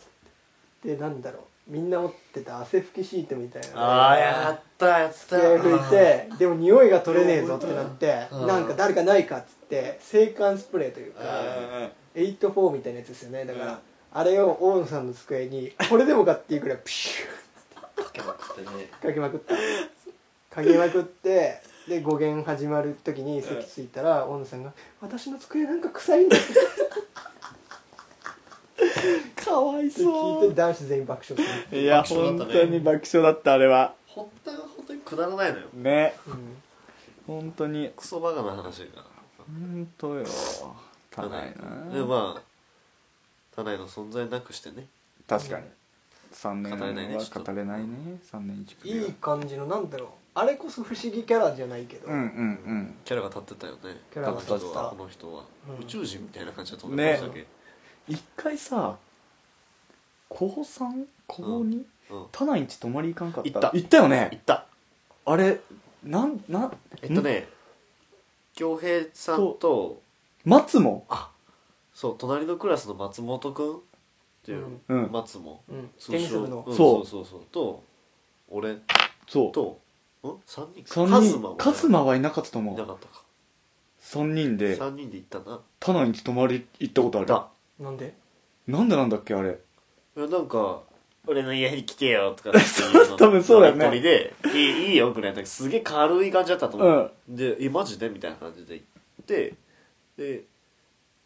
[0.85, 5.15] でなんだろうみんな持ってた汗拭きシートみたいなのああやったやった。
[5.15, 8.47] 机拭いてでも匂いが取れねえぞってなってうん。
[8.47, 11.21] なんか誰かないかっつって制汗スプレーというか
[12.15, 12.23] うん。
[12.23, 13.45] 84みたいなやつですよね。
[13.45, 13.79] だから、うん。
[14.13, 18.89] あれを大野さんの机にこれでもかっていうくらいプシュかけまくってね。
[19.01, 19.55] ーかけまくった
[20.57, 26.47] かけまくってで語源始まる時に席着いたら大野さんが「私の机なんか臭いんだ」って
[29.37, 32.61] かわい聞いて男子全員爆笑するいや爆笑だ本ったね。
[32.61, 33.95] 当に爆笑だったあれは。
[34.07, 36.15] 本当は本当にくだらないのよね。
[36.27, 36.63] うん。
[37.27, 37.91] 本当に。
[37.97, 39.05] クソバカな話が。
[39.39, 40.25] 本当よ。
[41.11, 41.95] たないな。
[41.95, 42.41] でま
[43.57, 44.87] あの存在なくしてね。
[45.27, 45.65] 確かに。
[46.33, 47.53] 3年語れないねはちょっと。
[47.53, 48.21] 語れないね。
[48.31, 49.07] 3年一組は。
[49.07, 50.09] いい感じのなんだろう。
[50.35, 53.79] あれこそ不思議キャラじゃないけど、うんうんキャラが立ってたよね。
[54.13, 54.83] キャラが立ってた。
[54.85, 55.45] この人は。
[55.69, 55.85] うん。
[55.85, 57.47] 宇宙人みたいな感じだと思いねましたっけ、うん
[58.09, 58.97] 一回さ
[60.29, 61.07] 高 3?
[61.27, 61.83] 高 2?
[62.11, 62.27] うん。
[62.31, 63.51] 田内んち泊まり行かんかった。
[63.51, 63.71] 行った。
[63.73, 64.67] 行ったよ行ねった。
[65.25, 65.61] あれ
[66.05, 67.49] なんなえっとね
[68.55, 70.01] 恭平さんと
[70.45, 71.05] 松も？
[71.09, 71.31] あ
[71.93, 73.77] そう隣のクラスの松本くん？
[73.77, 73.79] っ
[74.45, 75.11] ていう、うん。
[75.11, 75.63] 松も。
[75.69, 76.65] うん、通テニス部の。
[76.67, 77.07] 称うんそう。
[77.07, 77.41] そうそうそう。
[77.51, 77.83] と
[78.49, 78.77] 俺
[79.27, 79.53] そう。
[79.53, 79.81] と
[80.23, 83.23] ん？3人三カズマは人カズマはいなかったと思いうなかったか。
[84.03, 84.79] 3人で。
[84.79, 85.61] 3人で行ったな。
[85.81, 88.15] 田内んち泊まり行ったことあだるなんで？
[88.67, 89.59] なんでなんだっけあれ？
[90.17, 90.83] いやなんか
[91.27, 94.01] 俺の家に来てよとかっていうの多分そうだよね。
[94.01, 98.09] でいいいいよぐらいだけどすげえ軽い感じだったと思う、でえマジで？
[98.09, 98.83] みたいな感じで行
[99.23, 99.55] って
[100.17, 100.45] で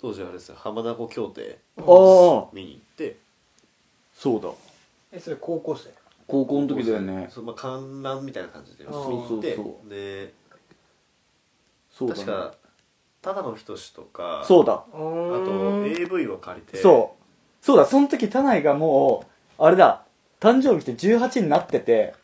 [0.01, 3.17] 当時あれですよ浜名湖協定ああ見に行って。
[4.15, 4.49] そうだ。
[5.13, 5.91] えそれ高校生？
[6.27, 7.29] 高校の時だよね。
[7.31, 9.91] そうまあ観覧みたいな感じで見に行ってそうそう。
[9.91, 10.33] で
[11.93, 12.25] そうだね。
[12.25, 12.55] 確か
[13.23, 14.73] 忠野仁とかそうだ。
[14.73, 16.79] ああと AV を借りて。
[16.79, 17.65] そう。
[17.65, 17.85] そうだ。
[17.85, 19.27] その時田内がも
[19.59, 20.03] うあれだ。
[20.41, 22.15] 誕生日って18になってて。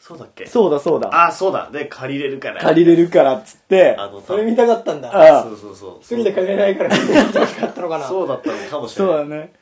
[0.00, 0.46] そうだっけ？
[0.46, 1.26] そうだそうだ。
[1.26, 1.68] あそうだ。
[1.70, 2.62] で借りれるから。
[2.62, 5.10] 借りれるからっつってあのそれ見たかったんだ。
[5.14, 5.42] ああ。
[5.42, 5.98] そうそうそう。
[6.00, 9.16] 一人で借りれないから見てほしかったのかなそうだったのかもしれない。
[9.16, 9.52] そうだね。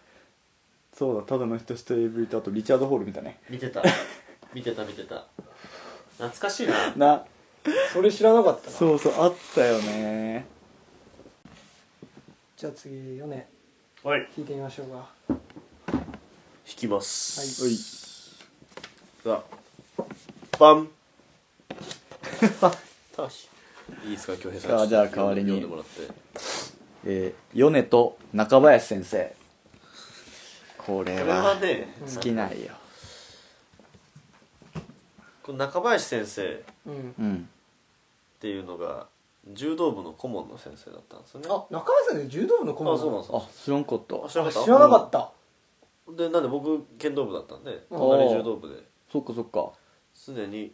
[0.93, 1.23] そうだ。
[1.23, 3.41] ただの人と AV とあとリチャード・ホール見たね。
[3.51, 3.83] 見てた。
[4.53, 5.25] 見てた見てた。
[6.19, 6.75] 懐かしいな。
[6.95, 7.25] な。
[7.93, 8.77] それ知らなかったな。
[8.77, 10.47] そうそうあったよね
[12.57, 13.49] じゃあ次ヨネ
[14.05, 14.29] はい。
[14.37, 15.09] 聞いてみましょうか。
[15.29, 15.37] 弾
[16.65, 17.65] きます。
[17.65, 17.75] おい。
[19.25, 20.05] さあ
[20.59, 20.89] バン。
[24.05, 24.81] いいですか京平さん。
[24.83, 25.51] あじゃあ代わりに。
[25.51, 25.91] 読んでもらって。
[27.07, 29.35] えー、米と中林先生。
[30.79, 31.57] これこれは
[32.07, 32.71] 尽きないよ。
[35.43, 37.15] この中林先生っうん。
[37.19, 37.49] うん。
[38.39, 39.09] ていうのが
[39.53, 41.47] 柔道部の顧問の先生だったんですよね。
[41.51, 43.31] あ中林さんで柔道部の顧問あそうなんです。
[43.35, 44.17] あ知らんかった。
[44.17, 44.65] あ知らなかった。
[44.65, 45.33] 知らなかった。
[46.13, 47.99] でなんで僕剣道部だったんでうん。
[47.99, 48.75] 隣柔道部で。
[49.11, 49.73] そっかそっか。
[50.27, 50.73] 常に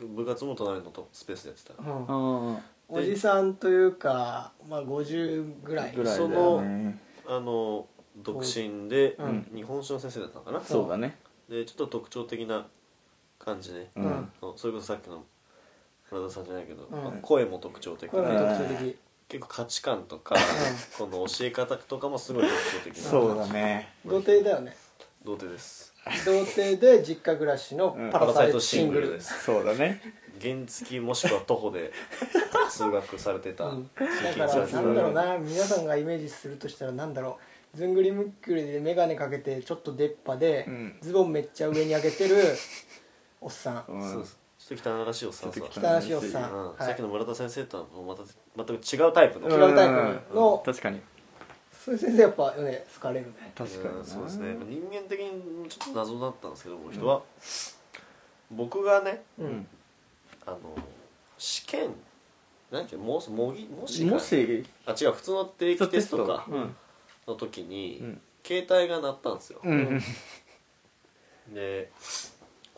[0.00, 0.16] うん。
[0.16, 1.74] 部活も隣のとスペースでやってた。
[1.82, 2.56] うん。
[2.56, 5.92] あおじさんというかまあ50ぐらい。
[5.92, 6.98] ぐらいだそよのね
[7.28, 9.50] あの独身でうん。
[9.54, 10.60] 日本史の先生だったのかな。
[10.60, 11.16] そうだね。
[11.48, 12.66] でちょっと特徴的な
[13.38, 13.90] 感じね。
[13.94, 15.24] うん、うんそうそれこそさっきの
[16.12, 17.02] 村田さんじゃないけど、うん。
[17.02, 18.96] まあ声も特徴的これもで特徴的。
[19.28, 20.36] 結構価値観とか
[20.98, 23.02] この教え方とかもすごい特徴的な。
[23.02, 23.88] そうだね。
[24.04, 24.76] 童貞だよね。
[25.24, 25.94] 童貞です。
[26.26, 29.12] 童貞で実家暮らしのパラサイトシングル。
[29.12, 29.44] で、す。
[29.44, 30.02] そうだね。
[30.40, 31.92] 原付もしくは徒歩で
[32.68, 33.90] 通学されてた、うん。
[33.96, 34.82] 通だから勤されてた。
[34.82, 35.38] なんだろうな。
[35.38, 37.38] 皆さんがイメージするとしたらなんだろ
[37.74, 37.76] う。
[37.78, 40.96] ずんぐりむっくりで眼鏡かけてちょっと出っ歯で、うん。
[41.00, 42.36] ズボンめっちゃ上に上げてる
[43.40, 44.10] おっさん、うん。
[44.12, 46.66] そうですちょっと汚らしいおっさんさ、ちょっと汚らしいおっさん、うん。
[46.68, 46.84] はい。
[46.84, 48.22] さっきの村田先生とはもうまた
[48.56, 50.62] 全く違うタイプの、違うタイプの。
[50.64, 51.00] 確かに。
[51.84, 53.52] そういう先生やっぱね好かれるね。
[53.56, 54.04] 確かに。
[54.04, 54.56] そうですね。
[54.68, 57.22] 人間的にちょっと謎だったんですけどこの人は、
[58.50, 59.66] 僕がねうん。
[60.46, 60.58] あの
[61.38, 61.90] 試験
[62.70, 64.14] なんてももぎもしか。
[64.14, 66.46] もしあ違う普通の定期テストか。
[66.48, 66.76] うん。
[67.26, 68.20] の時に、うん。
[68.44, 70.00] 携帯が鳴ったんですよ、うん。
[71.52, 71.92] で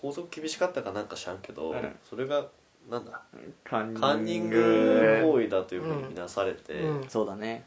[0.04, 1.96] 校則厳しかったかなんか知らんけど、うん。
[2.08, 2.46] それが
[2.90, 3.22] なんだ
[3.64, 7.08] カンカンニング行為だというふうに見なされて、うん。
[7.08, 7.64] そうだね。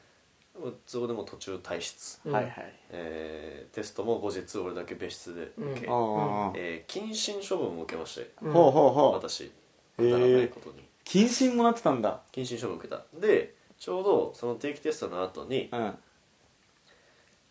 [0.85, 2.33] そこでも途中退出、うん。
[2.33, 2.73] はいはい。
[2.91, 8.51] えーテストも後日俺だけ別室で受け、ああえー謹慎処分も受けまして、うん。
[8.51, 9.13] ほうほうほう。
[9.13, 9.51] 私
[9.97, 10.87] くだらないことに。
[11.05, 12.21] 謹慎もなってたんだ。
[12.31, 13.03] 謹慎処分受けた。
[13.19, 15.97] でちょうどその定期テストの後にうん。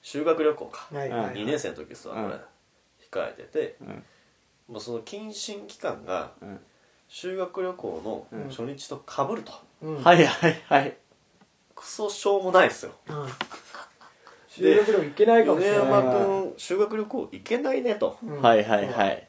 [0.00, 2.40] 修学旅行か、はいはい2年生の時ですわこれ、うん。
[3.12, 4.04] 控えててうん
[4.68, 6.60] もうその謹慎期間がうん。
[7.08, 8.50] 修学旅行のうん。
[8.50, 10.02] 初日とかぶると、うん。
[10.02, 10.96] はいはいはい。
[11.74, 12.92] クソしょうもないですよ。
[13.08, 13.28] うん。
[14.48, 18.18] 修学旅行行けないかもし米れない山君修学旅行行けないねと。
[18.24, 18.42] うん。
[18.42, 19.28] はいはいはい。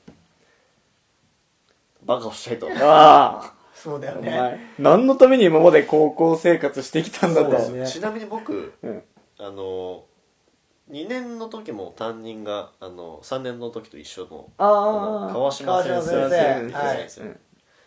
[2.03, 2.67] バカおっしゃいと。
[2.67, 3.53] ああ。
[3.75, 4.73] そうだよね。
[4.79, 7.51] 何のために今まで高校生活してきたんだと。
[7.51, 7.93] そうです。
[7.95, 9.03] ねちなみに僕うん。
[9.37, 10.05] あの
[10.89, 16.29] 2年の時も担任があの3年の時と一緒のあの川島先生先
[17.09, 17.21] 生。
[17.21, 17.37] はい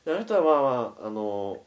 [0.06, 1.58] あの人はまあまああの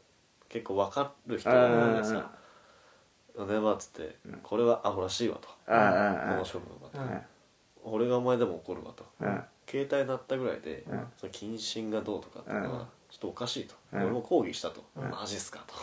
[0.48, 2.14] 結構分かる人なんでさ
[3.38, 6.98] 「ねまあ」っつって「これはアホらしいわ」と「この処分は」と。
[7.00, 7.22] うん
[7.86, 9.04] 「俺がお前でも怒るわ」と。
[9.20, 9.44] うん。
[9.66, 11.12] 携帯鳴ったぐらいでうん。
[11.16, 12.78] その謹慎がどうとかっていうのうん。
[12.80, 13.74] はちょっとおかしいと。
[13.92, 14.02] うん。
[14.02, 15.74] 俺も抗議したと「マジっすか」と。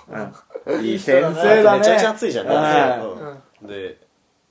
[0.67, 0.85] うん。
[0.85, 1.79] いい先生だね。
[1.79, 3.01] めちゃめちゃ暑いじゃん。
[3.61, 3.67] うん。
[3.67, 3.99] で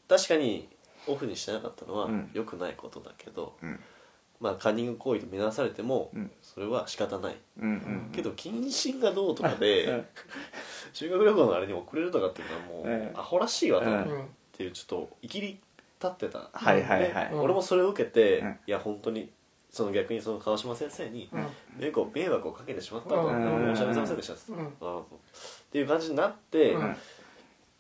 [0.09, 0.69] 確かに
[1.07, 2.31] オフにしてなかったのはうん。
[2.33, 3.81] 良くないことだけど、うん。
[4.41, 6.31] まあカンニング行為と見なされてもうん。
[6.43, 8.11] それは仕方ない、うんうん。
[8.13, 10.07] けど謹慎がどうとかで、うん。
[10.93, 13.19] 修学旅行のあれに遅れるとかっていうのはもう、うん。
[13.19, 14.03] アホらしいわと、うん。
[14.03, 15.61] っうんていうちょっといきり立
[16.07, 17.29] ってた、はいはいはい。
[17.31, 18.59] で俺もそれを受けて、うん。
[18.67, 19.31] いや本当に
[19.71, 21.47] その逆にその川島先生にうん。
[21.79, 23.75] 迷惑を迷惑をかけてしまったと、うん。
[23.75, 24.67] 申し訳ございませんでしたっつって、うん。
[24.81, 25.05] あーっ
[25.71, 26.97] ていう感じになって、うん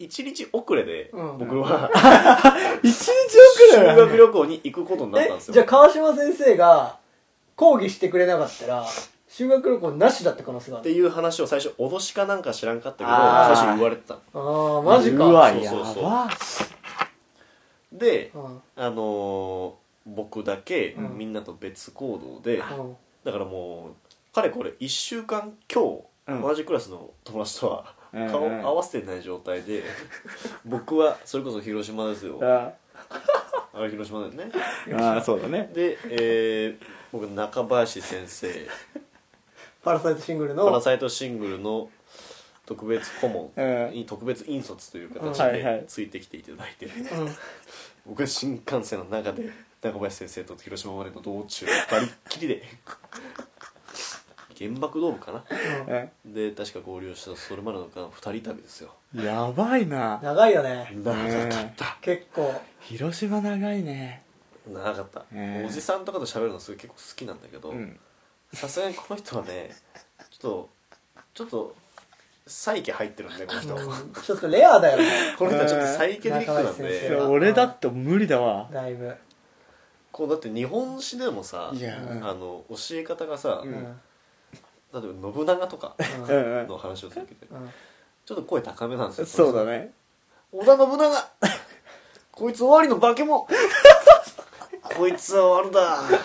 [0.00, 1.38] 一日遅れでうん。
[1.38, 1.90] 僕は、
[2.82, 5.52] 一日修遅れ学旅行に行くことになったんですよ。
[5.52, 6.96] えじゃあ川島先生が
[7.54, 8.86] 講義してくれなかったら
[9.28, 10.88] 修学旅行なしだった可能性がある。
[10.88, 13.56] っていう話を最初脅しかなんか知らんかったけどあー。
[13.56, 15.26] 最初言われてたああマジか。
[15.26, 16.02] うわやそうそうそう。
[16.04, 16.28] ば。
[17.92, 18.62] でうん。
[18.76, 21.18] あのー僕だけうん。
[21.18, 22.96] みんなと別行動で、うん。
[23.22, 23.90] だからも
[24.32, 26.40] うかれこれ1週間今日、うん。
[26.42, 29.82] 同じクラスの友達とはうん顔合わせてない状態で、
[30.64, 32.38] 僕はそれこそ広島ですよ。
[32.42, 32.72] あ
[33.72, 33.82] あ。
[33.84, 34.50] れ広島だよね。
[34.98, 35.70] ああそうだね。
[35.72, 38.68] で、えー僕中林先生。
[39.82, 41.90] パラサイトシングルパラのサイトシングルの
[42.66, 43.90] 特別顧問うん。
[43.92, 46.94] に特別引率という形でついてきていただいて、うん。
[48.06, 49.50] 僕は新幹線の中で
[49.82, 52.62] 中林先生と広島までの道中バリッキリで
[54.60, 55.42] 原爆ドームかな
[56.24, 58.90] で確か合流したそれまでの間2人旅ですよ。
[59.14, 60.20] うんやばいな。
[60.22, 60.92] 長いよね。
[61.02, 61.12] 長
[61.48, 61.96] かった。
[62.02, 62.52] 結構。
[62.80, 64.22] 広島長いね。
[64.70, 67.98] 長かった、ねおじさんとかと喋るのすごい結構好きなんだけどうん。
[68.52, 69.70] さすがにこの人はね
[70.30, 70.68] ちょっと
[71.34, 71.74] ちょっと
[72.46, 75.04] 再起入ってるんでこの人、うんちょっとレアだよね。
[75.38, 79.14] この人はちょっとサイケデリックなん中林先で俺だって無理だわだいぶ
[80.12, 84.00] こうだって日本史でもさいやあの教え方がさ、うん
[84.92, 87.70] 例えば信長とかの話をするけどうん。
[88.26, 89.92] ちょっと声高めなんですよそうだね。
[90.52, 91.30] 織田信長
[92.32, 93.46] こいつ終わりの化け物。
[94.96, 96.18] こいつは終わるだ。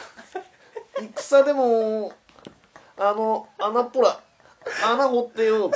[1.15, 2.13] 戦でも
[2.97, 4.19] あの穴っぽら
[4.83, 5.71] 穴掘ってよ。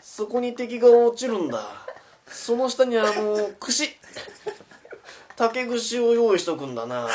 [0.00, 1.64] そこに敵が落ちるんだ。
[2.26, 3.88] その下にあの串。
[5.36, 7.08] 竹串を用意しとくんだな。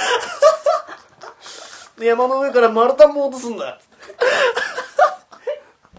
[1.97, 3.79] で山の上から丸太も落とすんだ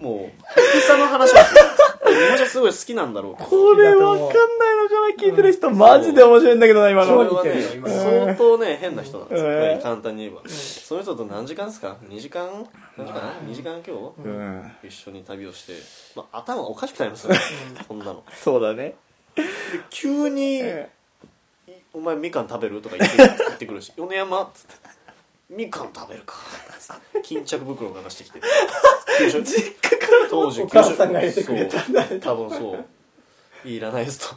[0.00, 7.24] もう戦の話なんですごい好きなんだろうこれわかんないのかな聞いてる人マジで面白いんだけどな今の。
[7.28, 9.82] それはね相当ね変な人なんですよ、うん。
[9.82, 12.48] 簡単に言えば、その人と何時間ですか？2時間
[12.96, 14.72] 何時間2時間今日、うん。
[14.84, 15.72] 一緒に旅をして、
[16.16, 17.34] まあ、頭おかしくなりますよ。
[17.34, 17.40] ね
[17.86, 18.22] こんなの。
[18.32, 18.94] そうだね。
[19.36, 19.44] で
[19.90, 20.88] 急にえ
[21.94, 24.74] 「お前みかん食べる?」とか言って言ってくるし「米山」っつって
[25.48, 26.34] 「みかん食べるか」
[27.22, 28.40] 巾着袋を流してきて。
[29.18, 29.44] 給食。
[30.30, 32.84] 当時お母さんが入れてくれたんだ多分そう。
[33.68, 34.36] いらないですと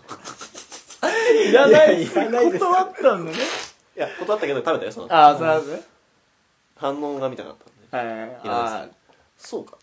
[1.50, 2.04] いらない。
[2.04, 3.38] いらないです断ったんだね。
[3.96, 5.08] いや断ったけど食べたよその。
[5.14, 5.84] ああそうなんですね。
[6.76, 7.56] 反応が見たかっ
[7.92, 8.40] たんではい。
[8.44, 8.92] いらないあで
[9.38, 9.78] すそうか。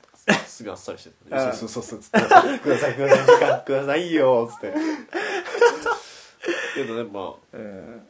[0.47, 1.99] すぐあっさりしててうんそうそうそうそう。
[2.01, 2.21] つって。
[2.61, 3.61] くださいください時間。
[3.65, 4.51] くださいよ。
[4.53, 4.75] つって。
[6.75, 8.07] けどねまあうん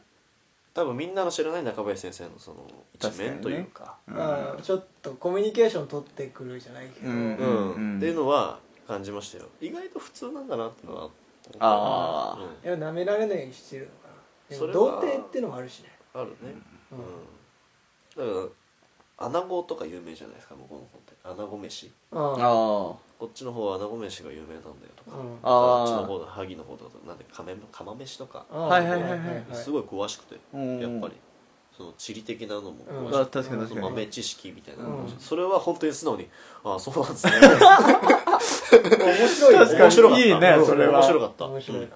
[0.79, 3.97] 多分みんなの知らない中林先生のその一面というか。
[4.07, 4.61] うん。
[4.63, 7.09] ちょっとコミュニケーション取ってくるじゃないけど。
[7.09, 7.35] うん。
[7.35, 7.97] うん。
[7.97, 9.49] っていうのは感じましたよ。
[9.59, 11.09] 意外と普通なんだなってのは
[11.59, 12.65] あうん。
[12.65, 14.13] いや舐められないようにしてるのかな
[14.49, 15.89] でもそれは童貞ってのもあるしね。
[16.13, 16.35] あるね。
[18.17, 18.49] うん、だか
[19.19, 21.13] ら穴子とか有名じゃないですか向こうの方って。
[21.41, 21.91] 穴子飯。
[22.11, 25.37] うんああこっちの方は穴子飯が有名なんだよとか、うん。
[25.43, 29.45] あっちの方の萩の方とかなんで釜釜飯とか、はいはいはいはい。
[29.53, 31.13] すごい詳しくて、うんやっぱり。
[31.77, 33.11] その地理的なのも詳うん。
[33.11, 33.67] しくて、あ確かに確かに。
[33.69, 35.09] その豆知識みたいなのも、うん。
[35.17, 36.27] それは本当に素直に
[36.63, 37.31] ああそうなんですね。
[37.39, 39.65] 面白いよね。
[39.65, 40.19] 確かに面白かった。
[40.19, 40.99] いいねそれは。
[40.99, 41.45] 面白かった。
[41.45, 41.87] 面白いな、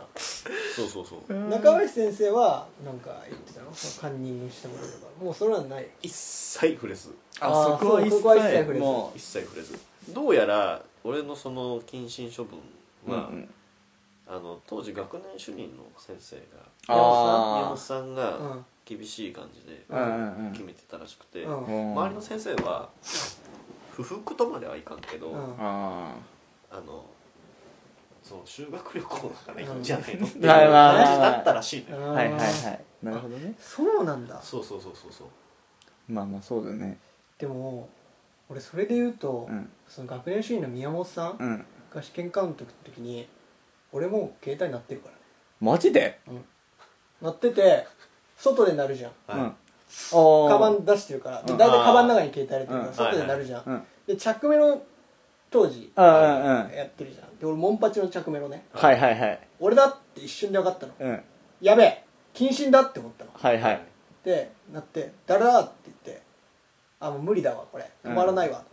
[0.75, 1.33] そうそうそう。
[1.49, 3.73] 中林先生はなんか言ってたの？
[3.73, 5.23] そのカンニングしたこととか。
[5.23, 5.87] もうそれはない。
[6.01, 7.13] 一切触れず。
[7.41, 8.85] ああーそこは一そうここは一切触れず。
[9.15, 9.79] 一切触れず。
[10.13, 12.59] どうやら俺のその謹慎処分
[13.07, 13.49] うは、うん。
[14.25, 16.41] あの当時学年主任の先生が
[16.87, 18.65] あ宮本さんがうん。
[18.85, 20.51] 厳しい感じでうんうんうん。
[20.51, 21.91] 決めてたらしくて、うんうん。
[21.93, 22.89] 周りの先生は
[23.91, 25.55] 不服とまではいかんけど、うん。
[25.59, 26.13] あ
[26.69, 27.05] あの
[28.21, 30.25] その修学旅行だからいいんじゃないの？
[30.25, 32.85] っていうまあまあまあ感じだったらしいのよ、あはいはいはい。
[33.03, 33.53] なるほどね。
[33.59, 34.41] そうなんだ。
[34.41, 35.27] そうそうそうそうそう。
[36.11, 36.97] まあまあそうだね。
[37.37, 37.89] でも
[38.49, 41.65] 俺それで言うと、うんその学年主任の宮本さんうん。
[41.93, 43.27] が試験監督の時に
[43.91, 45.19] 俺もう携帯鳴ってるからね。
[45.61, 46.19] マジで？
[47.21, 47.85] 鳴ってて
[48.35, 49.11] 外で鳴るじゃん。
[49.27, 49.39] はい。
[49.39, 49.55] うん。
[50.13, 50.49] おー。
[50.49, 51.57] カバン出してるから、でうん。
[51.59, 52.93] 大体カバンの中に携帯入れてるから、うん。
[52.93, 53.83] 外で鳴るじゃん、うん。
[54.07, 54.81] で着メロ
[55.51, 56.71] 当時うんうんうん。
[56.71, 57.37] やってるじゃん。
[57.37, 58.65] で俺モンパチの着メロね。
[58.73, 59.39] はいはいはい。
[59.59, 60.93] 俺だって一瞬で分かったの。
[60.99, 61.23] うん。
[61.61, 63.31] やべえ謹慎だって思ったの。
[63.35, 63.81] はいはい。
[64.25, 66.23] でなって「誰だ?」って言って
[66.99, 67.91] 「あもう無理だわこれ。
[68.03, 68.72] 止まらないわ」と思って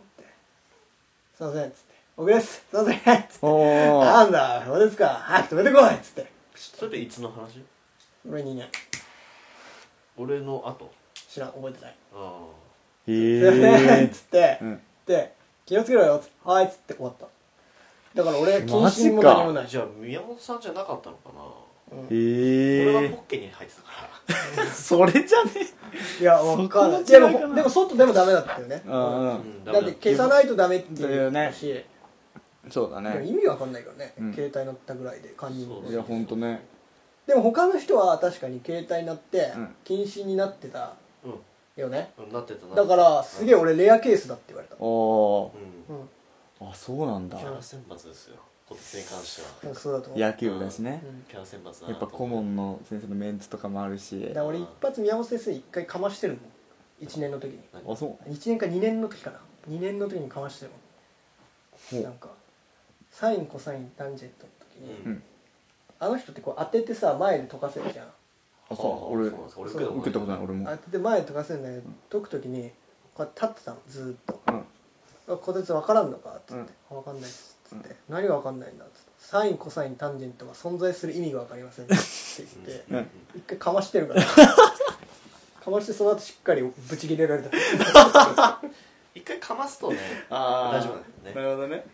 [1.41, 2.47] すいません」っつって「僕です。
[2.53, 4.05] すいません」っつって「おー。
[4.05, 5.07] なんだそうですか。
[5.07, 6.31] 早く止めてこい」っつって。
[6.55, 7.63] それでいつの話？
[8.29, 8.69] 俺にね
[10.15, 10.91] 俺の後？
[11.15, 11.53] 知らん。
[11.53, 11.95] 覚えてない。
[12.13, 12.43] あ
[13.07, 14.59] 「へすいません」っえつって。
[14.61, 14.81] うん。
[15.07, 15.33] で
[15.65, 17.25] 「気をつけろよ」っつって「はい」っつって終わった。
[18.13, 19.63] だから俺謹慎も何もない。
[19.63, 21.47] あじゃあ宮本さんじゃなかったのかな、へえ
[21.91, 23.87] 俺はポッケに入ってたか
[24.57, 24.65] ら。
[24.71, 25.51] それじゃね？
[26.19, 27.03] いやわかんない。
[27.03, 28.81] でもでも外でもダメだったよね。
[28.85, 29.71] うんだ。
[29.79, 31.53] って消さないとダメって言っだよね
[32.69, 33.25] そうだね。
[33.25, 34.33] 意味わかんないからね、うん。
[34.33, 36.63] 携帯乗ったぐらいでカンニングそういやほんとね。
[37.27, 39.75] でも他の人は確かに携帯になってうん。
[39.83, 40.93] 禁止になってた
[41.25, 42.31] うよね、ん。
[42.31, 45.51] なってたなだからすげえ俺レアケースだって言われた、おー。
[45.89, 45.97] うん。
[45.97, 46.69] うん。
[46.69, 47.37] あそうなんだ。
[47.37, 48.37] キャラ選抜ですよ
[48.71, 49.71] こてつに関しては。
[49.71, 50.19] うんそうだと思う。
[50.19, 51.01] 野球部だしね。
[51.05, 51.23] うん。
[51.29, 54.21] キャラ選抜だなやっぱ顧問の先生のメンツとかもあるし。
[54.21, 57.05] だから俺一発宮本先生一回かましてるもん。
[57.05, 57.59] 1年の時に。
[57.73, 58.29] あそう。
[58.29, 59.39] 1年か2年の時かな。
[59.69, 60.71] 2年の時にかましてる
[61.91, 62.03] もん。
[62.03, 62.29] なんか
[63.11, 65.23] サインコサインタンジェントの時に、うん。
[65.99, 68.07] あの人ってこう当ててさ前で解かせるじゃん。
[68.07, 69.13] あそう。
[69.17, 70.43] 俺そう俺受けた受けたことない。
[70.43, 70.69] 俺も。
[70.69, 72.71] 当てて前で解かせるんだけど解く時に
[73.13, 74.41] こうやって立ってたのずーっと。
[74.47, 74.63] うん。
[75.33, 76.55] あこてつ分からんのか?」っつって。
[76.55, 81.95] うん「分かんないっす」っつって「何が分かんないんだ」っつって「サインコサインタンジェントが存在する意味が分かりません」って
[82.37, 83.07] 言ってうん。
[83.35, 84.23] 一回かましてるから。
[84.23, 87.49] かましてその後しっかりブチ切れられた。
[89.13, 89.97] 一回かますとね
[90.29, 91.41] あ大丈夫なんだよね。
[91.41, 91.85] なるほどね。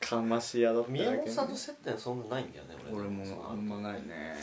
[0.00, 4.36] かまし屋だった宮本さんと接点そんなないんだよね俺俺もあんまないね。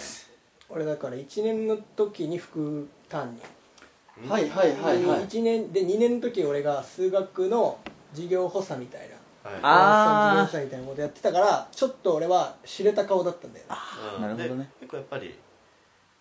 [0.69, 4.29] 俺だから1年の時に副担任。
[4.29, 5.27] はいはいはいはい。
[5.27, 7.79] 1年で2年の時俺が数学の
[8.13, 9.16] 授業補佐みたいな
[9.51, 9.59] はい。
[9.63, 10.45] あー。
[10.45, 13.71] 授業補佐みたいなことやってたからちょっと俺は知れた顔だったんだよね。
[14.15, 14.21] うん。
[14.21, 14.69] なるほどね。
[14.79, 15.39] で結構やっぱり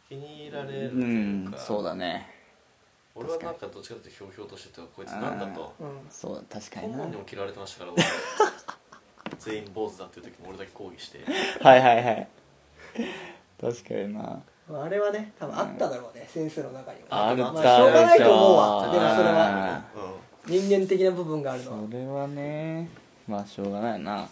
[0.09, 2.31] 気に入られるうというんかそうだね。
[3.15, 5.75] 俺はなんかどっちかというとひょうひょうとしててこいつなんだと。
[5.81, 5.89] うん。
[6.11, 6.99] そう確かにな。
[6.99, 8.03] 顧問にも嫌われてましたから 俺。
[9.39, 11.21] 全員坊主だっていう時も俺だけ抗議して。
[11.63, 12.29] はいはいはい。
[13.61, 14.43] 確かにな。
[14.69, 17.29] あれはね多分あっただろうね、先生の中には。
[17.29, 18.83] あるまあしょうがないと思うわ。
[18.83, 19.85] あでもそれは。
[20.47, 20.59] うん。
[20.69, 21.89] 人間的な部分があるのは。
[21.89, 22.89] それはね
[23.29, 24.29] まあしょうがないな。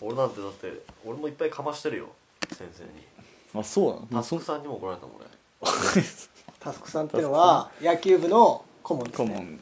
[0.00, 2.08] 俺なんてだって俺もいっぱいかましてるよ。
[2.52, 2.90] 先生に。
[3.54, 4.06] あそうなの？
[4.10, 5.26] タスクさんにも怒られたもん俺。
[6.60, 9.28] タスクさんっていうのは野球部の顧問ですね。
[9.28, 9.60] 顧問。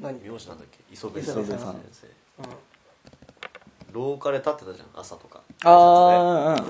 [0.00, 0.78] 何、名字なんだっけ？
[0.92, 1.80] 磯部磯先部さん。
[1.92, 2.06] 生
[2.38, 3.92] うん。
[3.92, 5.40] 廊下で立ってたじゃん朝とか。
[5.64, 6.62] ああ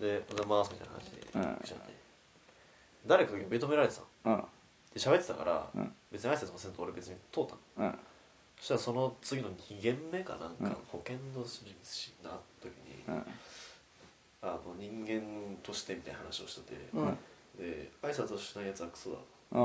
[0.00, 1.58] で「おはようございます」みたいな感じでうん。
[3.06, 4.06] 誰かが呼び止められてたの。
[4.24, 4.40] うんうん。
[4.40, 5.94] で喋ってたから、うん。
[6.10, 7.88] 別に挨拶もせんと俺別に通ったの。
[7.88, 7.98] うん
[8.60, 10.70] そしたらその次の2限目かなんうん。
[10.70, 11.66] か保健の診
[12.22, 13.24] 断の時に、うん。
[14.42, 17.18] あの人間としてみたいな話をしてて、うん。
[17.56, 19.16] で挨拶をしないやつはクソだ
[19.52, 19.56] あ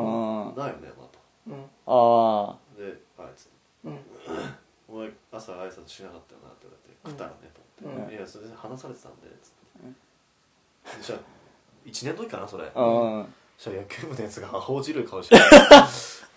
[0.55, 1.07] ないよねま
[1.47, 1.63] うん。
[1.85, 3.49] あたであいつ。
[3.83, 3.99] うん。
[4.87, 8.17] お前朝挨拶しなかったよなって言われて食ったらねと思って、うん。
[8.17, 9.51] いやそれで話されてたんでつっ
[10.91, 11.19] て、でじゃあ
[11.85, 13.25] 1年の時かなそれ、ああ
[13.57, 15.35] そしたら野球部のやつが報じる顔して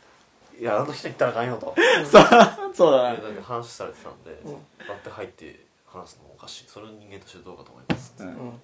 [0.58, 1.74] いやあの人言ったらあかんよと。
[2.06, 3.18] さそうだね。
[3.18, 4.52] いやだって話されてたんで、うん。
[4.52, 6.64] 割って入って話すのもおかしい。
[6.68, 8.26] それを人間としてどうかと思います、うん。
[8.28, 8.60] うん。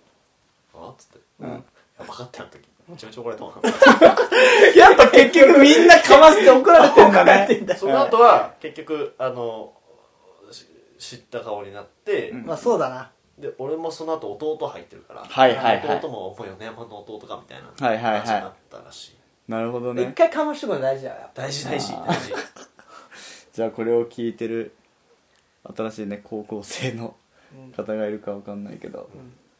[0.75, 0.89] あ？
[0.91, 1.49] っつって、うん。
[1.49, 3.55] いや分かったよ時めちゃめちゃ怒られたわ
[4.77, 7.49] やっぱ結局みんなかまして怒られてんだね。
[7.79, 9.73] その後は結局あの
[10.51, 10.67] し
[10.99, 12.47] 知った顔になって、うん。
[12.47, 13.11] まあそうだな。
[13.39, 15.99] で俺もその後弟入ってるから、はいはいはい。
[15.99, 18.21] 弟ももう米山の弟かみたいなはいはいはい。
[18.21, 19.17] 話になったらしい、
[19.53, 21.43] なるほど一ね回かましとくの大事だよやっぱ。
[21.43, 22.33] 大事大事大事。
[23.53, 24.75] じゃあこれを聞いてる
[25.77, 27.15] 新しいね高校生の
[27.77, 29.11] 方がいるかわかんないけど。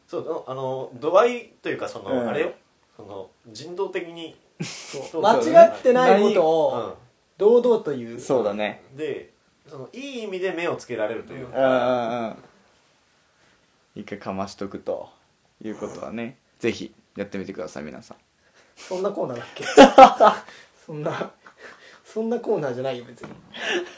[0.07, 2.27] そうあの度合いというかその、うん。
[2.27, 2.53] あれよ。
[2.97, 4.35] その人道的に
[5.13, 6.97] 間違ってないことを
[7.37, 8.19] 堂々と言う。
[8.19, 8.81] そうだね。
[8.91, 9.31] うんで
[9.67, 14.01] そのいい意味で目をつけられるといううんうか、んうん。
[14.01, 15.09] 一回かましとくと
[15.63, 18.17] いうことはねぜひやってみてください皆さん
[18.77, 19.65] そんなコーナーだっけ？
[20.85, 21.31] そんな
[22.05, 23.29] そんなコーナーじゃないよ別に。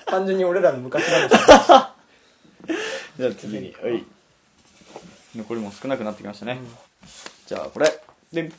[0.06, 1.30] 単純に俺らの昔話。
[3.18, 4.04] じゃあ次にはい。
[5.36, 6.60] 残りも少なくなってきましたね、
[7.46, 8.00] じゃあこれ。
[8.32, 8.52] で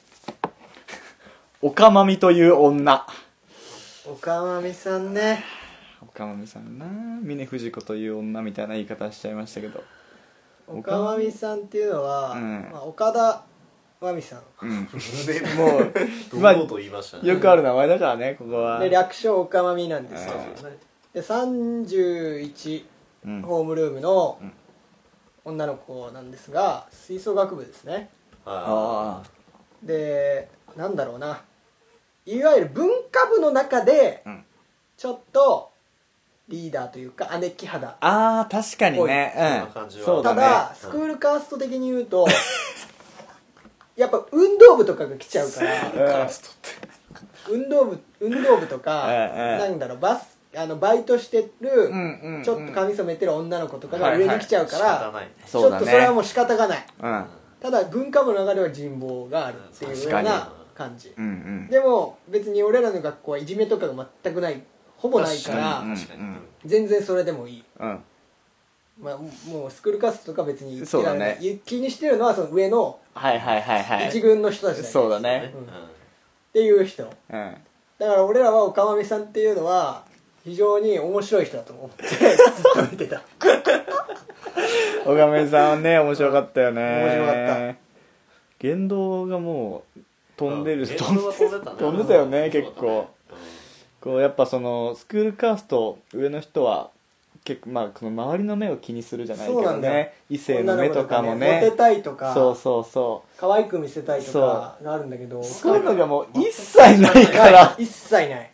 [1.63, 3.07] おかまみという女。
[4.07, 5.43] おかまみさんね。
[6.03, 6.85] おかまみさんな。
[7.23, 9.83] 峰不二子という女みたいな言い方しちゃいましたけど。
[10.67, 12.69] おかまみさんっていうのは、うん。
[12.71, 13.43] まあ、岡田
[14.01, 14.43] 真美さん。
[14.63, 14.87] うん。
[15.27, 15.93] でもう
[16.31, 18.79] 堂々と言いましたね、よくある名前だからねここは。
[18.79, 20.79] で略称おかまみなんですよ、ですね
[21.15, 22.85] で31
[23.25, 23.43] うん。
[23.43, 24.53] ホームルームのうん。
[25.45, 28.11] 女の子なんですが吹奏楽部ですね。
[28.45, 29.27] ああ
[29.83, 31.43] でなんだろうな。
[32.27, 34.45] いわゆる文化部の中でうん。
[34.97, 35.71] ちょっと
[36.49, 37.97] リーダーというか姉貴肌。
[38.01, 39.33] ああー確かにね。
[39.37, 40.05] そんな感じは。
[40.05, 40.41] そうだね。
[40.41, 42.27] ただスクールカースト的に言うと
[43.97, 46.29] やっぱ運動部とかが来ちゃうから。
[47.49, 51.93] 運動部運動部とかええなんだろうバスあのバイトしてる
[52.45, 55.13] ちょっと髪染めてる女の子とかが上に来ちゃうか仕ら
[55.47, 56.87] ちょっとそれはもう仕方がない。
[57.03, 57.25] うん。
[57.61, 61.15] ただ文化部の中では人望があるっていうよう確な感じ。
[61.71, 64.63] でも別に俺らの学校はいじめとかが全くない
[64.97, 65.85] ほぼないから
[66.65, 68.01] 全然それでもいい、うん
[69.01, 69.19] まあ、
[69.49, 71.39] もうスクールカーストとか別に言ってそうだね。
[71.67, 74.09] 気にしてるのはその上のはいはいはいはい。
[74.09, 75.53] 一軍の人たちだけそうだね。
[75.55, 75.63] うん。
[75.65, 75.67] っ
[76.53, 77.05] ていう人。
[77.05, 77.57] うん。
[77.99, 80.05] だから俺らはおかまみさんっていうのは
[80.45, 82.19] 非常に面白い人だと思ってずっ
[82.75, 83.23] と見てた
[85.05, 86.83] 小亀さんはね面白かったよね。
[86.83, 87.79] 面白かった。
[88.59, 90.01] 言動がもう
[90.37, 90.83] 飛んでる。
[90.83, 90.87] うん。
[90.87, 91.79] 飛んでたね。
[91.79, 92.51] 飛んでたよねうん。
[92.51, 93.09] 結構。
[94.01, 96.91] こうやっぱそのスクールカースト上の人は
[97.47, 99.95] 結構まあこの周りの目を気にするじゃないけどそうなんだよ。
[99.95, 101.61] ね異性の目とかもね。
[101.65, 107.27] モテたいとかそうそうそ可愛く見せたいとかがあるんだけどうそういうのがもう一切ない。
[107.29, 107.75] かないら。
[107.79, 108.51] 一切ない。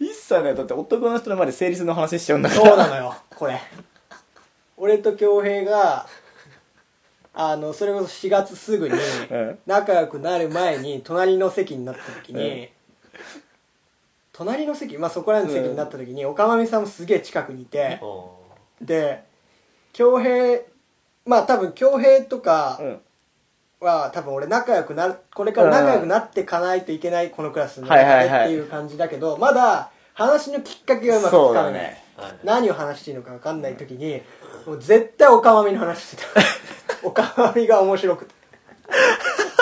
[0.00, 0.56] 一切ない。
[0.56, 2.66] だって男の人の前で生理痛の話しちゃうんだから。
[2.66, 3.60] そうなのよこれ。
[4.76, 6.04] 俺と恭平が
[7.32, 8.94] あのそれこそ4月すぐに
[9.30, 9.58] うん。
[9.66, 12.68] 仲良くなる前に隣の席になった時に、うん
[14.38, 17.98] 隣の席まあそこらの席になった時に、おかまみさんもすげえ近くにいて、
[18.80, 18.86] うん。
[18.86, 19.24] で
[19.92, 20.60] 恭平
[21.26, 23.00] まあ多分恭平とかうん。
[23.80, 32.32] は多分俺仲良くなるこれから仲良くなっていかないといけないこのクラスの中でっていう感じだけどまだ話のきっかけがうまくつかめない、だねはい。
[32.42, 34.20] 何を話していいのか分かんない時に
[34.66, 36.28] もう絶対おかまみの話してた。
[37.06, 38.34] おかまみが面白くて。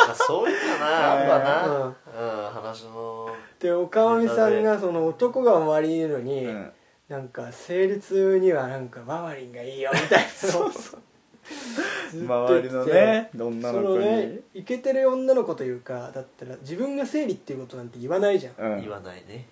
[0.07, 1.85] まあそういうのなやっぱな、うん。
[1.85, 3.26] うん、話の
[3.61, 6.73] でおかまみさんがその男が周りにいるのに、うん。
[7.09, 10.99] なんか生理痛にはなんかママリンがいいよみたいなのを ずっと
[12.13, 13.63] 言って周りのね女の子に。
[13.63, 18.55] そのねイケてる女の子というかだったら自分が生理っていうことなんて言わないじゃん。
[18.73, 18.81] うん。
[18.81, 19.47] 言わないね、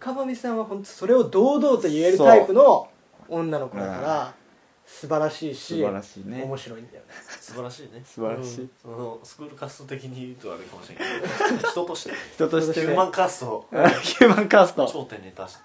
[0.00, 2.88] かばみさんは本当それを堂々と言えるタイプの
[3.28, 4.34] 女の子だかうら
[4.92, 6.42] 素晴らしいし素晴らしいね。
[6.42, 7.08] 面白いんだよね。
[7.10, 8.02] うん、素晴らしいね。
[8.04, 8.70] 素晴らしい、うん。
[8.82, 11.06] そのスクールカスト的に言うとあれかもしれない。
[11.56, 12.12] けど人として。
[12.34, 12.80] 人として。
[12.80, 13.46] ねヒューマンカスト。
[13.46, 13.66] を
[14.02, 14.86] ヒューマンカースト。
[14.86, 15.58] 頂点に達し